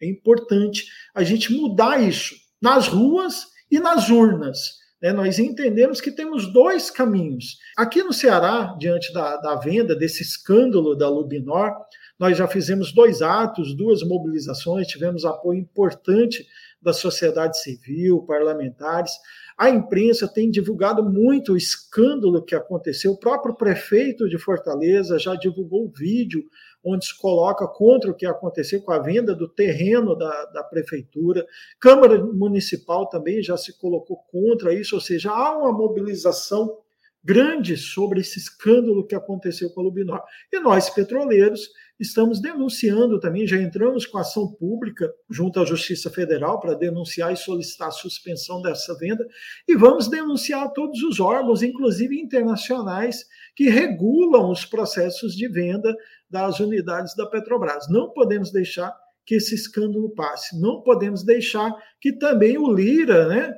é 0.00 0.06
importante 0.06 0.86
a 1.14 1.22
gente 1.22 1.52
mudar 1.52 2.02
isso 2.02 2.34
nas 2.60 2.88
ruas 2.88 3.48
e 3.70 3.78
nas 3.78 4.08
urnas 4.08 4.81
né, 5.02 5.12
nós 5.12 5.38
entendemos 5.40 6.00
que 6.00 6.12
temos 6.12 6.52
dois 6.52 6.90
caminhos. 6.90 7.58
Aqui 7.76 8.02
no 8.04 8.12
Ceará, 8.12 8.76
diante 8.78 9.12
da, 9.12 9.36
da 9.36 9.56
venda 9.56 9.96
desse 9.96 10.22
escândalo 10.22 10.94
da 10.94 11.08
Lubinor, 11.08 11.72
nós 12.18 12.38
já 12.38 12.46
fizemos 12.46 12.92
dois 12.92 13.20
atos, 13.20 13.76
duas 13.76 14.02
mobilizações, 14.04 14.86
tivemos 14.86 15.24
apoio 15.24 15.58
importante 15.58 16.46
da 16.80 16.92
sociedade 16.92 17.60
civil, 17.60 18.22
parlamentares. 18.22 19.10
A 19.58 19.68
imprensa 19.68 20.28
tem 20.28 20.50
divulgado 20.50 21.02
muito 21.02 21.52
o 21.52 21.56
escândalo 21.56 22.44
que 22.44 22.54
aconteceu. 22.54 23.12
O 23.12 23.18
próprio 23.18 23.56
prefeito 23.56 24.28
de 24.28 24.38
Fortaleza 24.38 25.18
já 25.18 25.34
divulgou 25.34 25.84
um 25.84 25.90
vídeo 25.90 26.44
onde 26.84 27.06
se 27.06 27.18
coloca 27.18 27.66
contra 27.66 28.10
o 28.10 28.14
que 28.14 28.26
aconteceu 28.26 28.82
com 28.82 28.92
a 28.92 28.98
venda 28.98 29.34
do 29.34 29.48
terreno 29.48 30.16
da, 30.16 30.44
da 30.46 30.64
prefeitura. 30.64 31.46
Câmara 31.78 32.22
Municipal 32.24 33.08
também 33.08 33.42
já 33.42 33.56
se 33.56 33.78
colocou 33.78 34.16
contra 34.30 34.74
isso, 34.74 34.94
ou 34.94 35.00
seja, 35.00 35.30
há 35.30 35.56
uma 35.56 35.72
mobilização 35.72 36.78
grande 37.24 37.76
sobre 37.76 38.20
esse 38.20 38.38
escândalo 38.38 39.06
que 39.06 39.14
aconteceu 39.14 39.70
com 39.70 39.80
a 39.80 39.84
Lubinor. 39.84 40.22
E 40.52 40.58
nós, 40.58 40.90
petroleiros, 40.90 41.70
estamos 42.02 42.40
denunciando 42.40 43.18
também, 43.20 43.46
já 43.46 43.56
entramos 43.56 44.04
com 44.04 44.18
ação 44.18 44.52
pública 44.52 45.10
junto 45.30 45.60
à 45.60 45.64
Justiça 45.64 46.10
Federal 46.10 46.60
para 46.60 46.74
denunciar 46.74 47.32
e 47.32 47.36
solicitar 47.36 47.88
a 47.88 47.92
suspensão 47.92 48.60
dessa 48.60 48.96
venda, 48.98 49.24
e 49.68 49.76
vamos 49.76 50.08
denunciar 50.08 50.72
todos 50.72 51.02
os 51.02 51.20
órgãos, 51.20 51.62
inclusive 51.62 52.20
internacionais, 52.20 53.24
que 53.54 53.68
regulam 53.68 54.50
os 54.50 54.64
processos 54.64 55.34
de 55.34 55.48
venda 55.48 55.94
das 56.28 56.60
unidades 56.60 57.14
da 57.14 57.26
Petrobras. 57.26 57.88
Não 57.88 58.10
podemos 58.12 58.50
deixar 58.50 58.92
que 59.24 59.36
esse 59.36 59.54
escândalo 59.54 60.12
passe, 60.14 60.60
não 60.60 60.82
podemos 60.82 61.24
deixar 61.24 61.72
que 62.00 62.12
também 62.12 62.58
o 62.58 62.72
Lira, 62.72 63.28
né, 63.28 63.54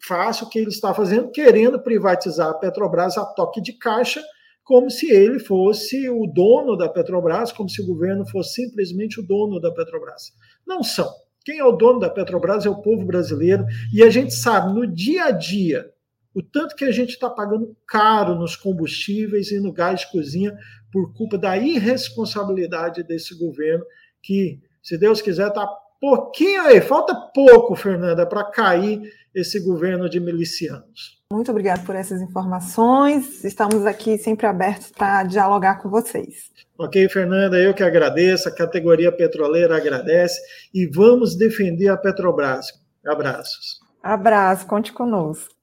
faça 0.00 0.44
o 0.44 0.48
que 0.48 0.58
ele 0.58 0.70
está 0.70 0.94
fazendo, 0.94 1.30
querendo 1.30 1.82
privatizar 1.82 2.48
a 2.48 2.54
Petrobras 2.54 3.18
a 3.18 3.24
toque 3.26 3.60
de 3.60 3.74
caixa, 3.74 4.22
como 4.64 4.90
se 4.90 5.10
ele 5.10 5.38
fosse 5.38 6.08
o 6.08 6.26
dono 6.26 6.76
da 6.76 6.88
Petrobras, 6.88 7.52
como 7.52 7.68
se 7.68 7.82
o 7.82 7.86
governo 7.86 8.26
fosse 8.26 8.62
simplesmente 8.62 9.20
o 9.20 9.26
dono 9.26 9.60
da 9.60 9.72
Petrobras. 9.72 10.32
Não 10.66 10.82
são. 10.82 11.10
Quem 11.44 11.58
é 11.58 11.64
o 11.64 11.72
dono 11.72 11.98
da 11.98 12.08
Petrobras 12.08 12.64
é 12.64 12.70
o 12.70 12.80
povo 12.80 13.04
brasileiro, 13.04 13.64
e 13.92 14.02
a 14.02 14.10
gente 14.10 14.32
sabe 14.32 14.72
no 14.72 14.86
dia 14.86 15.24
a 15.24 15.30
dia 15.32 15.92
o 16.34 16.42
tanto 16.42 16.74
que 16.74 16.84
a 16.84 16.92
gente 16.92 17.10
está 17.10 17.28
pagando 17.28 17.76
caro 17.86 18.34
nos 18.34 18.56
combustíveis 18.56 19.50
e 19.50 19.60
no 19.60 19.72
gás 19.72 20.00
de 20.00 20.10
cozinha 20.10 20.56
por 20.90 21.12
culpa 21.14 21.36
da 21.36 21.58
irresponsabilidade 21.58 23.02
desse 23.02 23.36
governo, 23.38 23.84
que, 24.22 24.60
se 24.82 24.96
Deus 24.96 25.20
quiser, 25.20 25.48
está 25.48 25.66
pouquinho 26.02 26.62
aí, 26.62 26.80
falta 26.80 27.14
pouco, 27.14 27.76
Fernanda, 27.76 28.26
para 28.26 28.42
cair 28.42 29.00
esse 29.32 29.60
governo 29.60 30.10
de 30.10 30.18
milicianos. 30.18 31.22
Muito 31.32 31.50
obrigada 31.52 31.80
por 31.86 31.94
essas 31.94 32.20
informações. 32.20 33.44
Estamos 33.44 33.86
aqui 33.86 34.18
sempre 34.18 34.44
abertos 34.46 34.90
para 34.90 35.22
dialogar 35.22 35.80
com 35.80 35.88
vocês. 35.88 36.50
Ok, 36.76 37.08
Fernanda, 37.08 37.56
eu 37.56 37.72
que 37.72 37.84
agradeço, 37.84 38.48
a 38.48 38.54
categoria 38.54 39.12
petroleira 39.12 39.76
agradece 39.76 40.40
e 40.74 40.86
vamos 40.86 41.36
defender 41.36 41.88
a 41.88 41.96
Petrobras. 41.96 42.66
Abraços. 43.06 43.80
Abraço, 44.02 44.66
conte 44.66 44.92
conosco. 44.92 45.54